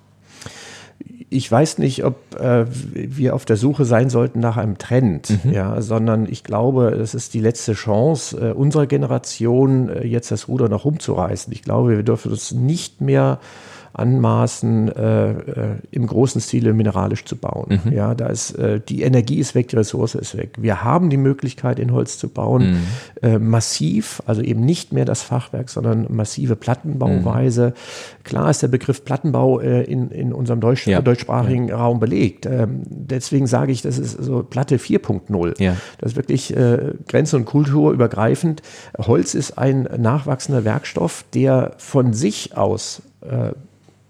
[1.30, 5.52] ich weiß nicht, ob äh, wir auf der Suche sein sollten nach einem Trend, mhm.
[5.52, 10.46] ja, sondern ich glaube, es ist die letzte Chance äh, unserer Generation, äh, jetzt das
[10.46, 11.52] Ruder noch umzureißen.
[11.52, 17.80] Ich glaube, wir dürfen uns nicht mehr äh, äh, im großen Stile mineralisch zu bauen.
[17.84, 17.92] Mhm.
[17.92, 20.56] Ja, da ist äh, die Energie ist weg, die Ressource ist weg.
[20.58, 22.78] Wir haben die Möglichkeit, in Holz zu bauen, mhm.
[23.22, 27.68] äh, massiv, also eben nicht mehr das Fachwerk, sondern massive Plattenbauweise.
[27.68, 28.24] Mhm.
[28.24, 31.00] Klar ist der Begriff Plattenbau äh, in, in unserem Deutsch, ja.
[31.00, 31.76] deutschsprachigen ja.
[31.76, 32.46] Raum belegt.
[32.46, 35.62] Ähm, deswegen sage ich, das ist so Platte 4.0.
[35.62, 35.76] Ja.
[35.98, 38.62] Das ist wirklich äh, grenzen- und kulturübergreifend.
[38.98, 43.52] Holz ist ein nachwachsender Werkstoff, der von sich aus äh,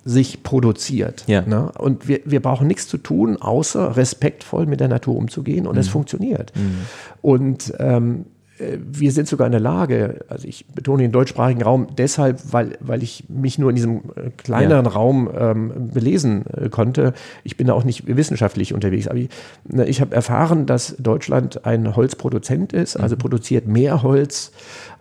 [0.04, 1.24] sich produziert.
[1.26, 1.42] Ja.
[1.42, 1.72] Ne?
[1.78, 5.80] Und wir, wir brauchen nichts zu tun, außer respektvoll mit der Natur umzugehen und mhm.
[5.80, 6.52] es funktioniert.
[6.54, 6.76] Mhm.
[7.22, 8.26] Und ähm,
[8.58, 12.76] äh, wir sind sogar in der Lage, also ich betone den deutschsprachigen Raum deshalb, weil,
[12.80, 14.92] weil ich mich nur in diesem äh, kleineren ja.
[14.92, 17.14] Raum ähm, belesen äh, konnte.
[17.42, 19.28] Ich bin da auch nicht wissenschaftlich unterwegs, aber ich,
[19.68, 23.20] ne, ich habe erfahren, dass Deutschland ein Holzproduzent ist, also mhm.
[23.20, 24.52] produziert mehr Holz,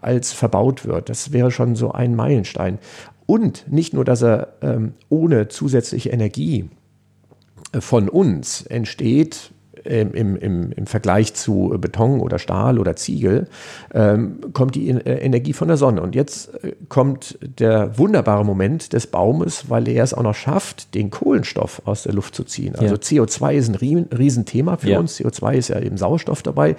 [0.01, 1.09] als verbaut wird.
[1.09, 2.79] Das wäre schon so ein Meilenstein.
[3.25, 6.69] Und nicht nur, dass er ähm, ohne zusätzliche Energie
[7.71, 9.51] äh, von uns entsteht,
[9.83, 13.47] im, im, im Vergleich zu Beton oder Stahl oder Ziegel,
[13.93, 16.01] ähm, kommt die äh, Energie von der Sonne.
[16.01, 20.95] Und jetzt äh, kommt der wunderbare Moment des Baumes, weil er es auch noch schafft,
[20.95, 22.75] den Kohlenstoff aus der Luft zu ziehen.
[22.75, 23.01] Also ja.
[23.01, 24.99] CO2 ist ein Riesenthema für ja.
[24.99, 25.19] uns.
[25.19, 26.75] CO2 ist ja eben Sauerstoff dabei.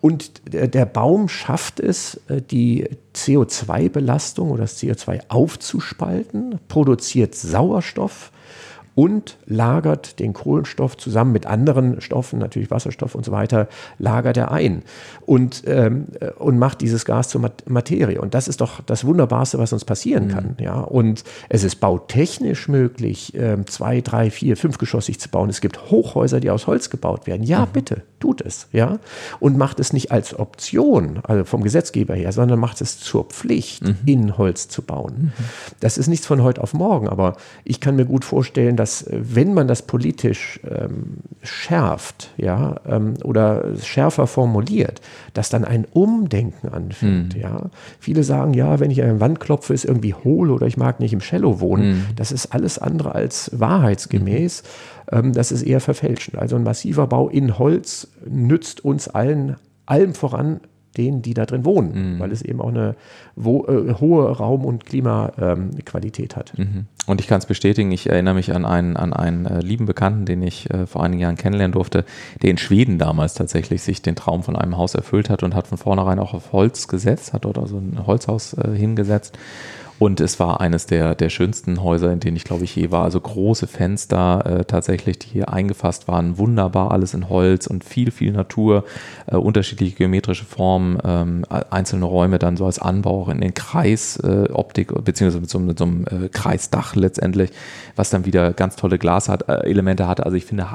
[0.00, 8.32] Und der, der Baum schafft es, äh, die CO2-Belastung oder das CO2 aufzuspalten, produziert Sauerstoff
[8.94, 13.68] und lagert den Kohlenstoff zusammen mit anderen Stoffen, natürlich Wasserstoff und so weiter,
[13.98, 14.82] lagert er ein
[15.26, 18.20] und, ähm, äh, und macht dieses Gas zur Materie.
[18.20, 20.30] Und das ist doch das Wunderbarste, was uns passieren mhm.
[20.30, 20.56] kann.
[20.60, 20.80] Ja?
[20.80, 25.50] Und es ist bautechnisch möglich, ähm, zwei, drei, vier, fünfgeschossig zu bauen.
[25.50, 27.42] Es gibt Hochhäuser, die aus Holz gebaut werden.
[27.42, 27.70] Ja, mhm.
[27.72, 28.68] bitte, tut es.
[28.72, 28.98] Ja?
[29.40, 33.82] Und macht es nicht als Option, also vom Gesetzgeber her, sondern macht es zur Pflicht,
[33.82, 33.96] mhm.
[34.06, 35.14] in Holz zu bauen.
[35.36, 35.44] Mhm.
[35.80, 39.20] Das ist nichts von heute auf morgen, aber ich kann mir gut vorstellen, dass äh,
[39.22, 45.00] wenn man das politisch ähm, schärft ja, ähm, oder schärfer formuliert,
[45.32, 47.34] dass dann ein Umdenken anfängt.
[47.34, 47.40] Mhm.
[47.40, 47.70] Ja.
[47.98, 51.00] Viele sagen, ja, wenn ich an eine Wand klopfe, ist irgendwie hohl oder ich mag
[51.00, 51.88] nicht im Cello wohnen.
[51.88, 52.06] Mhm.
[52.16, 54.62] Das ist alles andere als wahrheitsgemäß.
[55.10, 56.38] Ähm, das ist eher verfälschend.
[56.38, 59.56] Also ein massiver Bau in Holz nützt uns allen,
[59.86, 60.60] allem voran
[60.94, 62.18] denen, die da drin wohnen, mhm.
[62.20, 62.94] weil es eben auch eine
[63.36, 66.58] wo, äh, hohe Raum- und Klimaqualität ähm, hat.
[66.58, 66.86] Mhm.
[67.06, 70.24] Und ich kann es bestätigen, ich erinnere mich an einen, an einen äh, lieben Bekannten,
[70.24, 72.04] den ich äh, vor einigen Jahren kennenlernen durfte,
[72.42, 75.66] der in Schweden damals tatsächlich sich den Traum von einem Haus erfüllt hat und hat
[75.66, 79.38] von vornherein auch auf Holz gesetzt, hat dort also ein Holzhaus äh, hingesetzt
[80.04, 83.04] und es war eines der, der schönsten Häuser, in denen ich, glaube ich, je war.
[83.04, 86.36] Also große Fenster äh, tatsächlich, die hier eingefasst waren.
[86.36, 88.84] Wunderbar, alles in Holz und viel, viel Natur,
[89.26, 94.92] äh, unterschiedliche geometrische Formen, ähm, einzelne Räume dann so als Anbau auch in den Kreisoptik,
[94.92, 97.50] äh, beziehungsweise mit so, mit so einem äh, Kreisdach letztendlich,
[97.96, 100.26] was dann wieder ganz tolle Glaselemente hatte.
[100.26, 100.66] Also ich finde,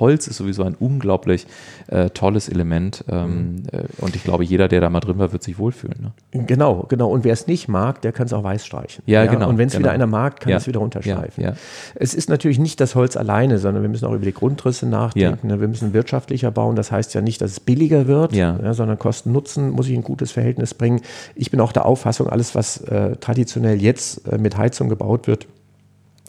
[0.00, 1.46] Holz ist sowieso ein unglaublich
[1.88, 3.04] äh, tolles Element.
[3.10, 3.62] Ähm, mhm.
[3.70, 6.12] Äh, und ich glaube, jeder, der da mal drin war, wird sich wohlfühlen.
[6.32, 6.46] Ne?
[6.46, 7.10] Genau, genau.
[7.10, 8.77] Und wer es nicht mag, der kann es auch weiß streichen.
[9.06, 9.30] Ja, ja?
[9.30, 9.48] genau.
[9.48, 9.84] Und wenn es genau.
[9.84, 10.56] wieder einer mag, kann ja.
[10.56, 11.42] es wieder unterstreifen.
[11.42, 11.54] Ja.
[11.94, 15.48] Es ist natürlich nicht das Holz alleine, sondern wir müssen auch über die Grundrisse nachdenken.
[15.48, 15.60] Ne?
[15.60, 16.76] Wir müssen wirtschaftlicher bauen.
[16.76, 18.34] Das heißt ja nicht, dass es billiger wird,
[18.74, 21.00] sondern Kosten-Nutzen muss ich ein gutes Verhältnis bringen.
[21.34, 25.46] Ich bin auch der Auffassung, alles, was äh, traditionell jetzt äh, mit Heizung gebaut wird,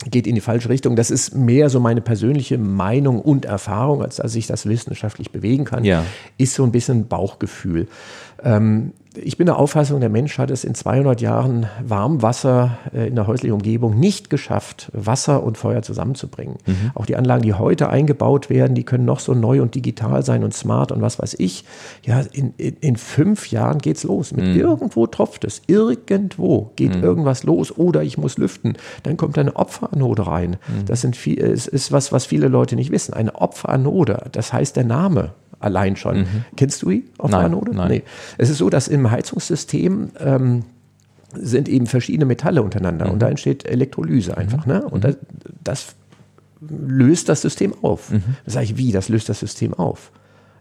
[0.10, 0.96] geht in die falsche Richtung.
[0.96, 5.66] Das ist mehr so meine persönliche Meinung und Erfahrung, als dass ich das wissenschaftlich bewegen
[5.66, 5.84] kann.
[5.84, 6.06] Ja.
[6.38, 7.88] Ist so ein bisschen Bauchgefühl.
[8.44, 13.16] Ähm, ich bin der Auffassung, der Mensch hat es in 200 Jahren Warmwasser äh, in
[13.16, 16.58] der häuslichen Umgebung nicht geschafft, Wasser und Feuer zusammenzubringen.
[16.66, 16.92] Mhm.
[16.94, 20.44] Auch die Anlagen, die heute eingebaut werden, die können noch so neu und digital sein
[20.44, 21.66] und smart und was weiß ich.
[22.06, 24.32] Ja, in, in, in fünf Jahren geht es los.
[24.32, 24.60] Mit mhm.
[24.60, 25.64] irgendwo tropft es.
[25.68, 27.04] Irgendwo geht mhm.
[27.04, 28.78] irgendwas los oder ich muss lüften.
[29.04, 30.52] Dann kommt eine Opferanode rein.
[30.52, 30.86] Mhm.
[30.86, 33.14] Das sind viel, ist, ist was, was viele Leute nicht wissen.
[33.14, 36.20] Eine Opferanode, das heißt der Name allein schon.
[36.20, 36.46] Mhm.
[36.56, 37.76] Kennst du die auf nein, Anode?
[37.76, 37.90] Nein.
[37.90, 38.04] Nee.
[38.38, 40.64] Es ist so, dass im Heizungssystem ähm,
[41.34, 43.12] sind eben verschiedene Metalle untereinander mhm.
[43.14, 44.66] und da entsteht Elektrolyse einfach.
[44.66, 44.72] Mhm.
[44.72, 44.84] Ne?
[44.84, 45.18] Und das,
[45.64, 45.96] das,
[46.62, 48.12] löst das System auf.
[48.12, 48.24] Mhm.
[48.46, 50.12] Da sage ich, wie, das löst das System auf?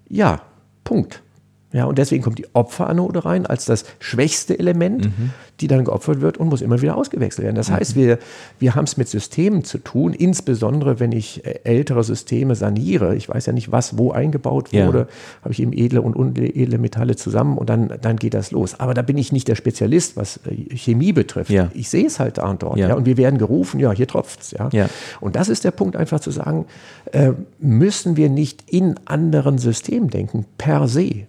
[0.09, 0.43] Ja,
[0.85, 1.23] Punkt.
[1.71, 5.31] Ja, und deswegen kommt die Opferanode rein als das schwächste Element, mhm.
[5.61, 7.57] die dann geopfert wird und muss immer wieder ausgewechselt werden.
[7.57, 7.75] Das mhm.
[7.75, 8.19] heißt, wir,
[8.59, 13.17] wir haben es mit Systemen zu tun, insbesondere wenn ich äh, ältere Systeme saniere.
[13.17, 14.99] Ich weiß ja nicht, was wo eingebaut wurde.
[14.99, 15.07] Ja.
[15.43, 18.81] Habe ich eben edle und unedle Metalle zusammen und dann, dann geht das los.
[18.81, 21.51] Aber da bin ich nicht der Spezialist, was äh, Chemie betrifft.
[21.51, 21.71] Ja.
[21.75, 22.79] Ich sehe es halt da und dort.
[22.79, 22.89] Ja.
[22.89, 22.95] ja.
[22.95, 24.51] und wir werden gerufen, ja, hier tropft es.
[24.53, 24.71] Ja.
[24.73, 24.89] ja.
[25.21, 26.65] Und das ist der Punkt, einfach zu sagen,
[27.13, 31.27] äh, müssen wir nicht in anderen Systemen denken, per se.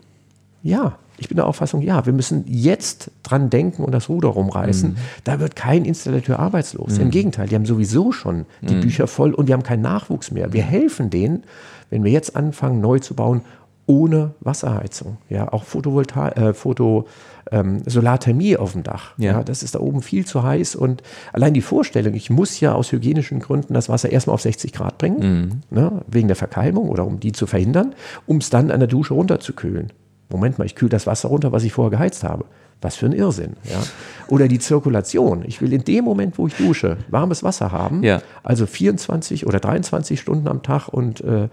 [0.61, 4.91] Ja, ich bin der Auffassung, ja, wir müssen jetzt dran denken und das Ruder rumreißen.
[4.91, 4.97] Mhm.
[5.23, 6.95] Da wird kein Installateur arbeitslos.
[6.95, 7.01] Mhm.
[7.01, 8.81] Im Gegenteil, die haben sowieso schon die mhm.
[8.81, 10.53] Bücher voll und wir haben keinen Nachwuchs mehr.
[10.53, 11.43] Wir helfen denen,
[11.89, 13.41] wenn wir jetzt anfangen, neu zu bauen,
[13.85, 15.17] ohne Wasserheizung.
[15.29, 17.07] Ja, auch Photovoltaik, äh, Foto,
[17.51, 19.13] ähm, Solarthermie auf dem Dach.
[19.17, 19.33] Ja.
[19.33, 19.43] ja.
[19.43, 21.01] das ist da oben viel zu heiß und
[21.33, 24.99] allein die Vorstellung, ich muss ja aus hygienischen Gründen das Wasser erstmal auf 60 Grad
[24.99, 25.75] bringen, mhm.
[25.75, 27.95] ne, wegen der Verkeimung oder um die zu verhindern,
[28.27, 29.91] um es dann an der Dusche runterzukühlen.
[30.29, 32.45] Moment mal, ich kühle das Wasser runter, was ich vorher geheizt habe.
[32.81, 33.57] Was für ein Irrsinn.
[33.65, 33.81] Ja?
[34.29, 35.43] Oder die Zirkulation.
[35.45, 38.03] Ich will in dem Moment, wo ich dusche, warmes Wasser haben.
[38.03, 38.21] Ja.
[38.41, 41.47] Also 24 oder 23 Stunden am Tag und äh, äh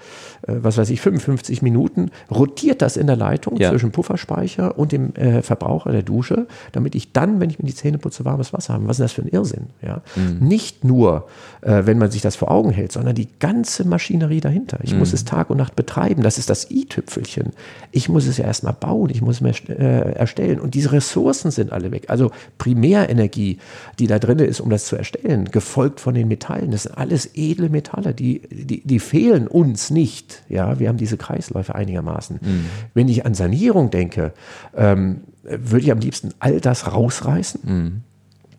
[0.46, 2.12] was weiß ich, 55 Minuten.
[2.30, 3.70] Rotiert das in der Leitung ja.
[3.70, 7.74] zwischen Pufferspeicher und dem äh, Verbraucher der Dusche, damit ich dann, wenn ich mir die
[7.74, 8.86] Zähne putze, warmes Wasser habe.
[8.86, 9.66] Was ist das für ein Irrsinn?
[9.82, 10.02] Ja?
[10.14, 10.46] Mhm.
[10.46, 11.26] Nicht nur,
[11.62, 14.78] äh, wenn man sich das vor Augen hält, sondern die ganze Maschinerie dahinter.
[14.82, 15.00] Ich mhm.
[15.00, 16.22] muss es Tag und Nacht betreiben.
[16.22, 17.50] Das ist das i-Tüpfelchen.
[17.90, 19.10] Ich muss es ja erstmal bauen.
[19.10, 20.60] Ich muss es mir äh, erstellen.
[20.60, 22.04] Und diese Ressourcen Ressourcen sind alle weg.
[22.08, 23.58] Also Primärenergie,
[23.98, 26.70] die da drin ist, um das zu erstellen, gefolgt von den Metallen.
[26.70, 30.42] Das sind alles edle Metalle, die, die, die fehlen uns nicht.
[30.48, 32.38] Ja, wir haben diese Kreisläufe einigermaßen.
[32.42, 32.66] Mhm.
[32.92, 34.32] Wenn ich an Sanierung denke,
[34.76, 37.60] ähm, würde ich am liebsten all das rausreißen.
[37.64, 38.02] Mhm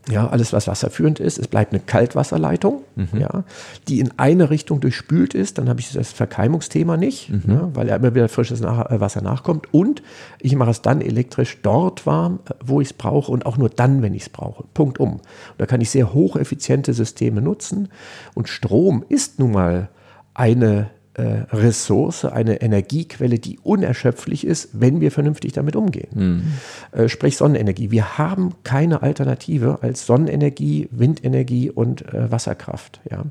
[0.09, 1.37] ja, alles, was wasserführend ist.
[1.37, 3.19] Es bleibt eine Kaltwasserleitung, mhm.
[3.19, 3.43] ja,
[3.87, 5.57] die in eine Richtung durchspült ist.
[5.57, 7.43] Dann habe ich das Verkeimungsthema nicht, mhm.
[7.47, 9.73] ja, weil ja immer wieder frisches nach äh, Wasser nachkommt.
[9.73, 10.01] Und
[10.39, 13.69] ich mache es dann elektrisch dort warm, äh, wo ich es brauche und auch nur
[13.69, 14.63] dann, wenn ich es brauche.
[14.73, 15.13] Punkt um.
[15.13, 15.21] Und
[15.57, 17.89] da kann ich sehr hocheffiziente Systeme nutzen.
[18.33, 19.89] Und Strom ist nun mal
[20.33, 20.89] eine
[21.21, 26.09] Ressource, eine Energiequelle, die unerschöpflich ist, wenn wir vernünftig damit umgehen.
[26.13, 26.99] Mhm.
[26.99, 27.89] Äh, sprich Sonnenenergie.
[27.91, 33.01] Wir haben keine Alternative als Sonnenenergie, Windenergie und äh, Wasserkraft.
[33.09, 33.23] Ja.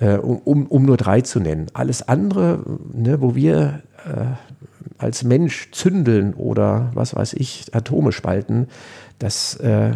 [0.00, 1.66] Äh, um, um nur drei zu nennen.
[1.74, 2.60] Alles andere,
[2.92, 4.24] ne, wo wir äh,
[4.98, 8.68] als Mensch zündeln oder was weiß ich, Atome spalten,
[9.18, 9.92] das äh,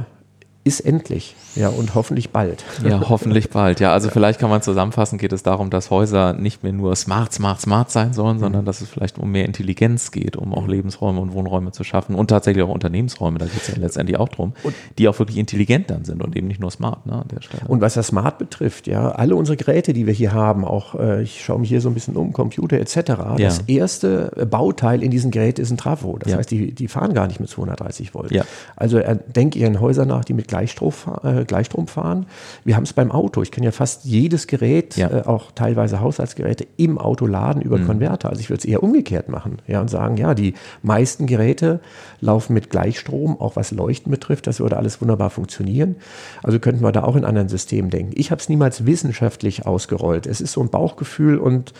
[0.69, 1.35] ist endlich.
[1.57, 2.65] Ja, und hoffentlich bald.
[2.85, 3.81] Ja, hoffentlich bald.
[3.81, 4.13] Ja, also ja.
[4.13, 7.91] vielleicht kann man zusammenfassen, geht es darum, dass Häuser nicht mehr nur smart, smart, smart
[7.91, 8.41] sein sollen, mhm.
[8.41, 10.69] sondern dass es vielleicht um mehr Intelligenz geht, um auch.
[10.69, 14.29] Lebensräume und Wohnräume zu schaffen und tatsächlich auch Unternehmensräume, da geht es ja letztendlich auch
[14.29, 17.29] drum, und die auch wirklich intelligent dann sind und eben nicht nur smart ne, an
[17.35, 17.63] der Stelle.
[17.67, 21.23] Und was das Smart betrifft, ja, alle unsere Geräte, die wir hier haben, auch äh,
[21.23, 23.37] ich schaue mich hier so ein bisschen um, Computer etc., ja.
[23.39, 26.19] das erste Bauteil in diesem Gerät ist ein Trafo.
[26.19, 26.39] Das ja.
[26.39, 28.31] heißt, die, die fahren gar nicht mit 230 Volt.
[28.31, 28.45] Ja.
[28.77, 30.93] Also äh, denke ich an Häuser nach, die mit Gleichstrom,
[31.23, 32.27] äh, Gleichstrom fahren
[32.65, 33.43] wir haben es beim Auto.
[33.43, 35.09] Ich kann ja fast jedes Gerät, ja.
[35.11, 37.87] äh, auch teilweise Haushaltsgeräte, im Auto laden über mhm.
[37.87, 38.31] Konverter.
[38.31, 41.81] Also ich würde es eher umgekehrt machen ja, und sagen, ja, die meisten Geräte
[42.21, 44.47] laufen mit Gleichstrom, auch was Leuchten betrifft.
[44.47, 45.97] Das würde alles wunderbar funktionieren.
[46.43, 48.13] Also könnten wir da auch in anderen Systemen denken.
[48.17, 50.27] Ich habe es niemals wissenschaftlich ausgerollt.
[50.27, 51.73] Es ist so ein Bauchgefühl und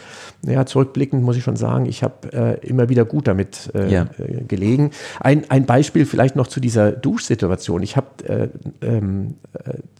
[0.43, 4.07] naja, zurückblickend muss ich schon sagen, ich habe äh, immer wieder gut damit äh, ja.
[4.19, 4.91] Äh, gelegen.
[5.21, 7.83] Ein, ein Beispiel vielleicht noch zu dieser Duschsituation.
[7.83, 8.49] Ich habe äh,
[8.81, 9.35] ähm,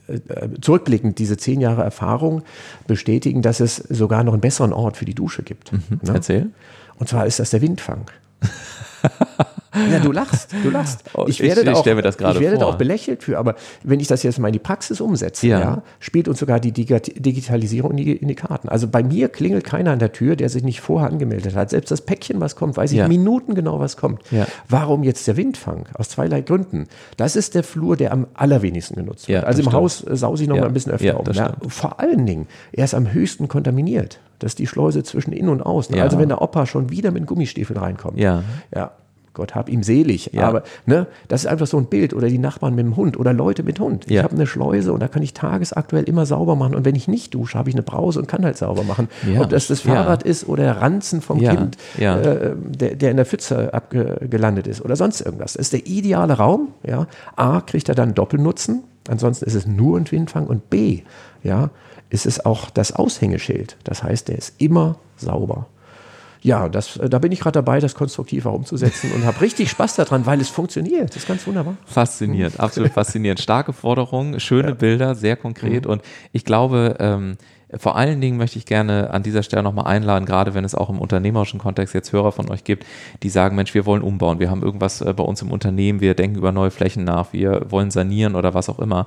[0.09, 2.43] äh, zurückblickend diese zehn Jahre Erfahrung
[2.87, 5.73] bestätigen, dass es sogar noch einen besseren Ort für die Dusche gibt.
[5.73, 6.01] Mhm.
[6.03, 6.13] Ne?
[6.15, 6.51] Erzähl.
[6.99, 8.11] Und zwar ist das der Windfang.
[9.75, 11.05] Ja, du lachst, du lachst.
[11.15, 14.23] Oh, ich werde, ich, da, auch, ich werde auch belächelt für, aber wenn ich das
[14.23, 15.61] jetzt mal in die Praxis umsetze, ja.
[15.61, 18.69] ja spielt uns sogar die Digitalisierung in die, in die, Karten.
[18.69, 21.71] Also bei mir klingelt keiner an der Tür, der sich nicht vorher angemeldet hat.
[21.71, 23.09] Selbst das Päckchen, was kommt, weiß ich ja.
[23.09, 24.23] Minuten genau, was kommt.
[24.31, 24.47] Ja.
[24.69, 25.87] Warum jetzt der Windfang?
[25.95, 26.87] Aus zweierlei Gründen.
[27.17, 29.45] Das ist der Flur, der am allerwenigsten genutzt wird.
[29.45, 29.75] also im stimmt.
[29.75, 31.71] Haus sause ich noch mal ein bisschen öfter um.
[31.71, 34.21] Vor allen Dingen, er ist am höchsten kontaminiert.
[34.39, 35.99] Das ist die Schleuse zwischen innen und außen.
[36.01, 38.19] Also wenn der Opa schon wieder mit Gummistiefeln reinkommt.
[38.19, 38.45] Ja.
[38.75, 38.93] ja
[39.39, 40.31] Gott hab ihm selig.
[40.33, 40.49] Ja.
[40.49, 42.13] Aber ne, das ist einfach so ein Bild.
[42.13, 44.11] Oder die Nachbarn mit dem Hund oder Leute mit Hund.
[44.11, 44.19] Ja.
[44.19, 46.75] Ich habe eine Schleuse und da kann ich tagesaktuell immer sauber machen.
[46.75, 49.09] Und wenn ich nicht dusche, habe ich eine Brause und kann halt sauber machen.
[49.33, 49.43] Ja.
[49.43, 53.27] Ob das das Fahrrad ist oder der Ranzen vom Kind, äh, der, der in der
[53.27, 55.53] Pfütze abgelandet ist oder sonst irgendwas.
[55.53, 56.69] Das ist der ideale Raum.
[56.87, 57.07] Ja.
[57.37, 58.83] A, kriegt er dann Doppelnutzen.
[59.09, 60.47] Ansonsten ist es nur ein Windfang.
[60.47, 61.03] Und B,
[61.43, 61.71] ja,
[62.11, 63.77] ist es auch das Aushängeschild.
[63.85, 65.67] Das heißt, der ist immer sauber
[66.43, 69.97] ja, das, äh, da bin ich gerade dabei, das konstruktiver umzusetzen und habe richtig Spaß
[69.97, 71.11] daran, weil es funktioniert.
[71.11, 71.77] Das ist ganz wunderbar.
[71.85, 73.41] Faszinierend, absolut faszinierend.
[73.41, 74.75] Starke Forderung, schöne ja.
[74.75, 75.93] Bilder, sehr konkret mhm.
[75.93, 77.37] und ich glaube, ähm,
[77.77, 80.89] vor allen Dingen möchte ich gerne an dieser Stelle nochmal einladen, gerade wenn es auch
[80.89, 82.87] im unternehmerischen Kontext jetzt Hörer von euch gibt,
[83.23, 86.15] die sagen, Mensch, wir wollen umbauen, wir haben irgendwas äh, bei uns im Unternehmen, wir
[86.15, 89.07] denken über neue Flächen nach, wir wollen sanieren oder was auch immer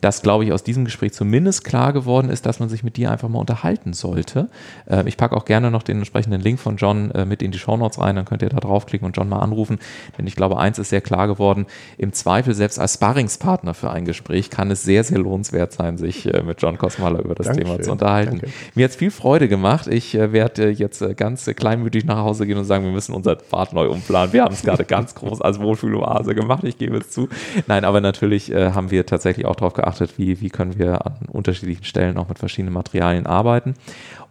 [0.00, 3.10] dass, glaube ich, aus diesem Gespräch zumindest klar geworden ist, dass man sich mit dir
[3.10, 4.48] einfach mal unterhalten sollte.
[4.88, 7.58] Äh, ich packe auch gerne noch den entsprechenden Link von John äh, mit in die
[7.58, 9.78] Shownotes rein, dann könnt ihr da draufklicken und John mal anrufen.
[10.16, 11.66] Denn ich glaube, eins ist sehr klar geworden,
[11.98, 16.32] im Zweifel selbst als Sparringspartner für ein Gespräch kann es sehr, sehr lohnenswert sein, sich
[16.32, 17.72] äh, mit John Kosmaler über das Dankeschön.
[17.72, 18.38] Thema zu unterhalten.
[18.40, 18.52] Danke.
[18.74, 19.86] Mir hat es viel Freude gemacht.
[19.86, 23.36] Ich äh, werde jetzt äh, ganz kleinmütig nach Hause gehen und sagen, wir müssen unser
[23.36, 24.32] Pfad neu umplanen.
[24.32, 27.28] Wir haben es gerade ganz groß als Wohlfühloase gemacht, ich gebe es zu.
[27.66, 31.14] Nein, aber natürlich äh, haben wir tatsächlich auch darauf geachtet, wie, wie können wir an
[31.30, 33.74] unterschiedlichen Stellen auch mit verschiedenen Materialien arbeiten.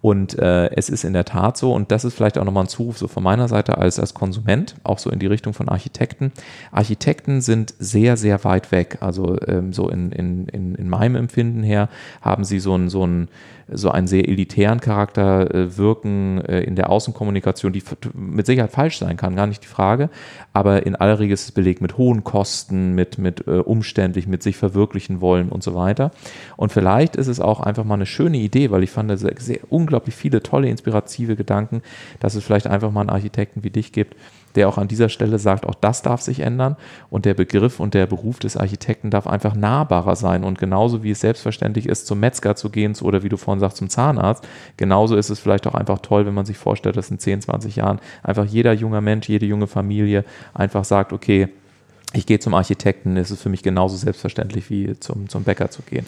[0.01, 2.69] Und äh, es ist in der Tat so, und das ist vielleicht auch nochmal ein
[2.69, 6.31] Zuruf so von meiner Seite als, als Konsument, auch so in die Richtung von Architekten.
[6.71, 8.99] Architekten sind sehr, sehr weit weg.
[9.01, 11.89] Also ähm, so in, in, in, in meinem Empfinden her
[12.21, 13.27] haben sie so ein, so ein
[13.71, 18.97] so einen sehr elitären Charakter äh, wirken äh, in der Außenkommunikation, die mit Sicherheit falsch
[18.97, 20.09] sein kann, gar nicht die Frage.
[20.53, 24.43] Aber in aller Regel ist es belegt mit hohen Kosten, mit, mit äh, umständlich, mit
[24.43, 26.11] sich verwirklichen wollen und so weiter.
[26.57, 29.59] Und vielleicht ist es auch einfach mal eine schöne Idee, weil ich fand sehr, sehr
[29.69, 31.81] unglaublich viele tolle, inspirative Gedanken,
[32.19, 34.15] dass es vielleicht einfach mal einen Architekten wie dich gibt,
[34.55, 36.75] der auch an dieser Stelle sagt, auch das darf sich ändern
[37.09, 41.11] und der Begriff und der Beruf des Architekten darf einfach nahbarer sein und genauso wie
[41.11, 44.47] es selbstverständlich ist, zum Metzger zu gehen oder wie du vorhin sagst, zum Zahnarzt,
[44.77, 47.75] genauso ist es vielleicht auch einfach toll, wenn man sich vorstellt, dass in 10, 20
[47.75, 51.49] Jahren einfach jeder junge Mensch, jede junge Familie einfach sagt, okay,
[52.13, 55.83] ich gehe zum Architekten, ist es für mich genauso selbstverständlich wie zum, zum Bäcker zu
[55.83, 56.07] gehen.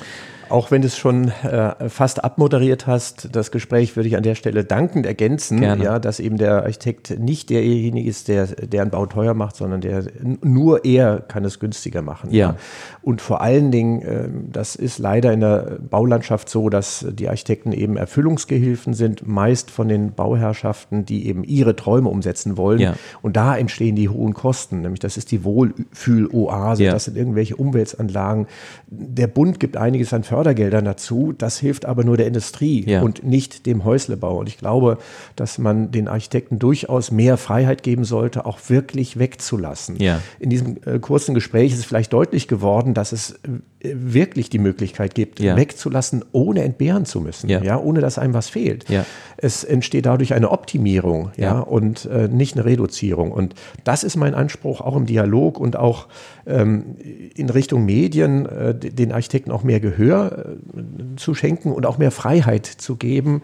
[0.51, 4.35] Auch wenn du es schon äh, fast abmoderiert hast, das Gespräch würde ich an der
[4.35, 5.83] Stelle dankend ergänzen, Gerne.
[5.83, 10.03] ja, dass eben der Architekt nicht derjenige ist, der, einen Bau teuer macht, sondern der
[10.41, 12.31] nur er kann es günstiger machen.
[12.33, 12.55] Ja.
[13.01, 17.71] Und vor allen Dingen, äh, das ist leider in der Baulandschaft so, dass die Architekten
[17.71, 22.79] eben Erfüllungsgehilfen sind, meist von den Bauherrschaften, die eben ihre Träume umsetzen wollen.
[22.79, 22.95] Ja.
[23.21, 26.91] Und da entstehen die hohen Kosten, nämlich das ist die Wohlfühloase, Ja.
[26.91, 28.47] das sind irgendwelche Umweltanlagen.
[28.87, 33.03] Der Bund gibt einiges an Fördergeldern dazu, das hilft aber nur der Industrie Ja.
[33.03, 34.39] und nicht dem Häuslebau.
[34.39, 34.97] Und ich glaube,
[35.35, 39.97] dass man den Architekten durchaus mehr Freiheit geben sollte, auch wirklich wegzulassen.
[39.97, 40.19] Ja.
[40.39, 43.37] In diesem äh, kurzen Gespräch ist es vielleicht deutlich geworden, dass es äh,
[43.83, 45.55] wirklich die Möglichkeit gibt, Ja.
[45.55, 47.63] wegzulassen, ohne entbehren zu müssen, Ja.
[47.63, 47.79] ja.
[47.79, 48.87] ohne dass einem was fehlt.
[48.89, 49.05] Ja.
[49.37, 53.31] Es entsteht dadurch eine Optimierung ja, und äh, nicht eine Reduzierung.
[53.31, 56.07] Und das ist mein Anspruch auch im Dialog und auch
[56.45, 56.95] ähm,
[57.35, 62.11] in Richtung Medien, äh, den Architekten auch mehr Gehör äh, zu schenken und auch mehr
[62.11, 63.41] Freiheit zu geben,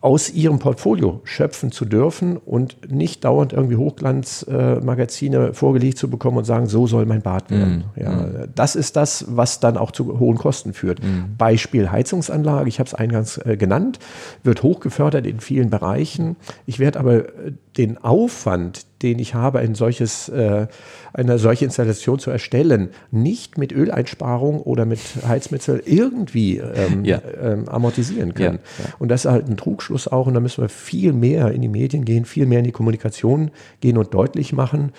[0.00, 6.36] aus ihrem Portfolio schöpfen zu dürfen und nicht dauernd irgendwie Hochglanzmagazine äh, vorgelegt zu bekommen
[6.38, 7.84] und sagen, so soll mein Bad werden.
[7.96, 11.00] Ja, Das ist das, was dann auch zu hohen Kosten führt.
[11.38, 13.98] Beispiel Heizungsanlage, ich habe es eingangs äh, genannt,
[14.42, 16.36] wird hochgefördert in vielen Bereichen.
[16.66, 20.66] Ich werde aber äh, den Aufwand, den ich habe, ein solches, äh,
[21.12, 27.20] eine solche Installation zu erstellen, nicht mit Öleinsparung oder mit Heizmittel irgendwie ähm, Ja.
[27.42, 28.58] ähm, amortisieren können.
[28.78, 28.90] Ja, ja.
[28.98, 30.26] Und das ist halt ein Trugschluss auch.
[30.26, 33.50] Und da müssen wir viel mehr in die Medien gehen, viel mehr in die Kommunikation
[33.80, 34.92] gehen und deutlich machen,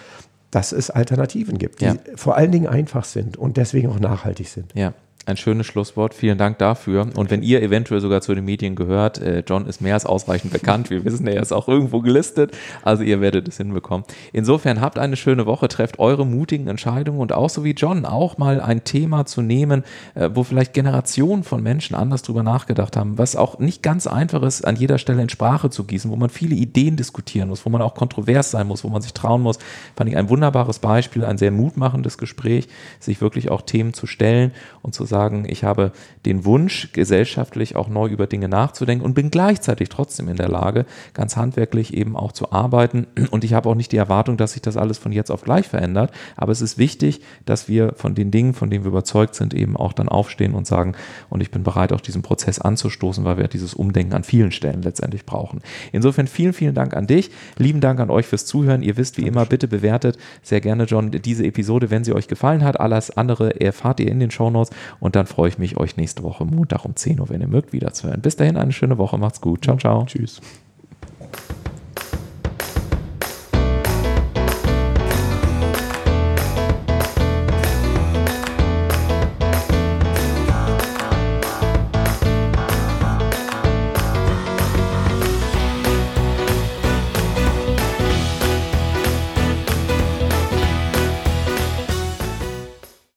[0.51, 4.74] dass es Alternativen gibt, die vor allen Dingen einfach sind und deswegen auch nachhaltig sind.
[4.76, 4.93] Ja,
[5.28, 6.14] ein schönes Schlusswort.
[6.14, 7.08] Vielen Dank dafür.
[7.16, 10.54] Und wenn ihr eventuell sogar zu den Medien gehört, äh, John ist mehr als ausreichend
[10.54, 10.90] bekannt.
[10.90, 12.56] Wir wissen, er ist auch irgendwo gelistet.
[12.82, 14.06] Also ihr werdet es hinbekommen.
[14.32, 18.38] Insofern habt eine schöne Woche, trefft eure mutigen Entscheidungen und auch so wie John auch
[18.38, 19.84] mal ein Thema zu nehmen,
[20.16, 24.44] äh, wo vielleicht Generationen von Menschen anders drüber nachgedacht haben, was auch nicht ganz einfach
[24.44, 27.70] ist, an jeder Stelle in Sprache zu gießen, wo man viele Ideen diskutieren muss, wo
[27.70, 29.60] man auch kontrovers sein muss, wo man sich trauen muss.
[29.98, 32.70] Fand ich ein wunderbares Beispiel, ein sehr mutmachendes Gespräch,
[33.02, 35.91] sich wirklich auch Themen zu stellen und zu sagen, ich habe
[36.26, 40.86] den Wunsch, gesellschaftlich auch neu über Dinge nachzudenken und bin gleichzeitig trotzdem in der Lage,
[41.13, 43.07] ganz handwerklich eben auch zu arbeiten.
[43.32, 45.68] Und ich habe auch nicht die Erwartung, dass sich das alles von jetzt auf gleich
[45.68, 46.11] verändert.
[46.36, 49.76] Aber es ist wichtig, dass wir von den Dingen, von denen wir überzeugt sind, eben
[49.76, 50.93] auch dann aufstehen und sagen,
[51.30, 54.82] und ich bin bereit, auch diesen Prozess anzustoßen, weil wir dieses Umdenken an vielen Stellen
[54.82, 55.61] letztendlich brauchen.
[55.91, 57.32] Insofern vielen, vielen Dank an dich.
[57.57, 58.82] Lieben Dank an euch fürs Zuhören.
[58.82, 62.63] Ihr wisst wie immer, bitte bewertet sehr gerne, John, diese Episode, wenn sie euch gefallen
[62.63, 62.80] hat.
[62.80, 64.76] Alles andere erfahrt ihr in den Shownotes
[65.08, 67.72] und dann freue ich mich, euch nächste Woche Montag um 10 Uhr, wenn ihr mögt,
[67.72, 68.22] wiederzuhören.
[68.22, 69.18] Bis dahin eine schöne Woche.
[69.18, 69.64] Macht's gut.
[69.64, 70.05] Ciao, ciao.
[70.05, 70.41] Tschüss.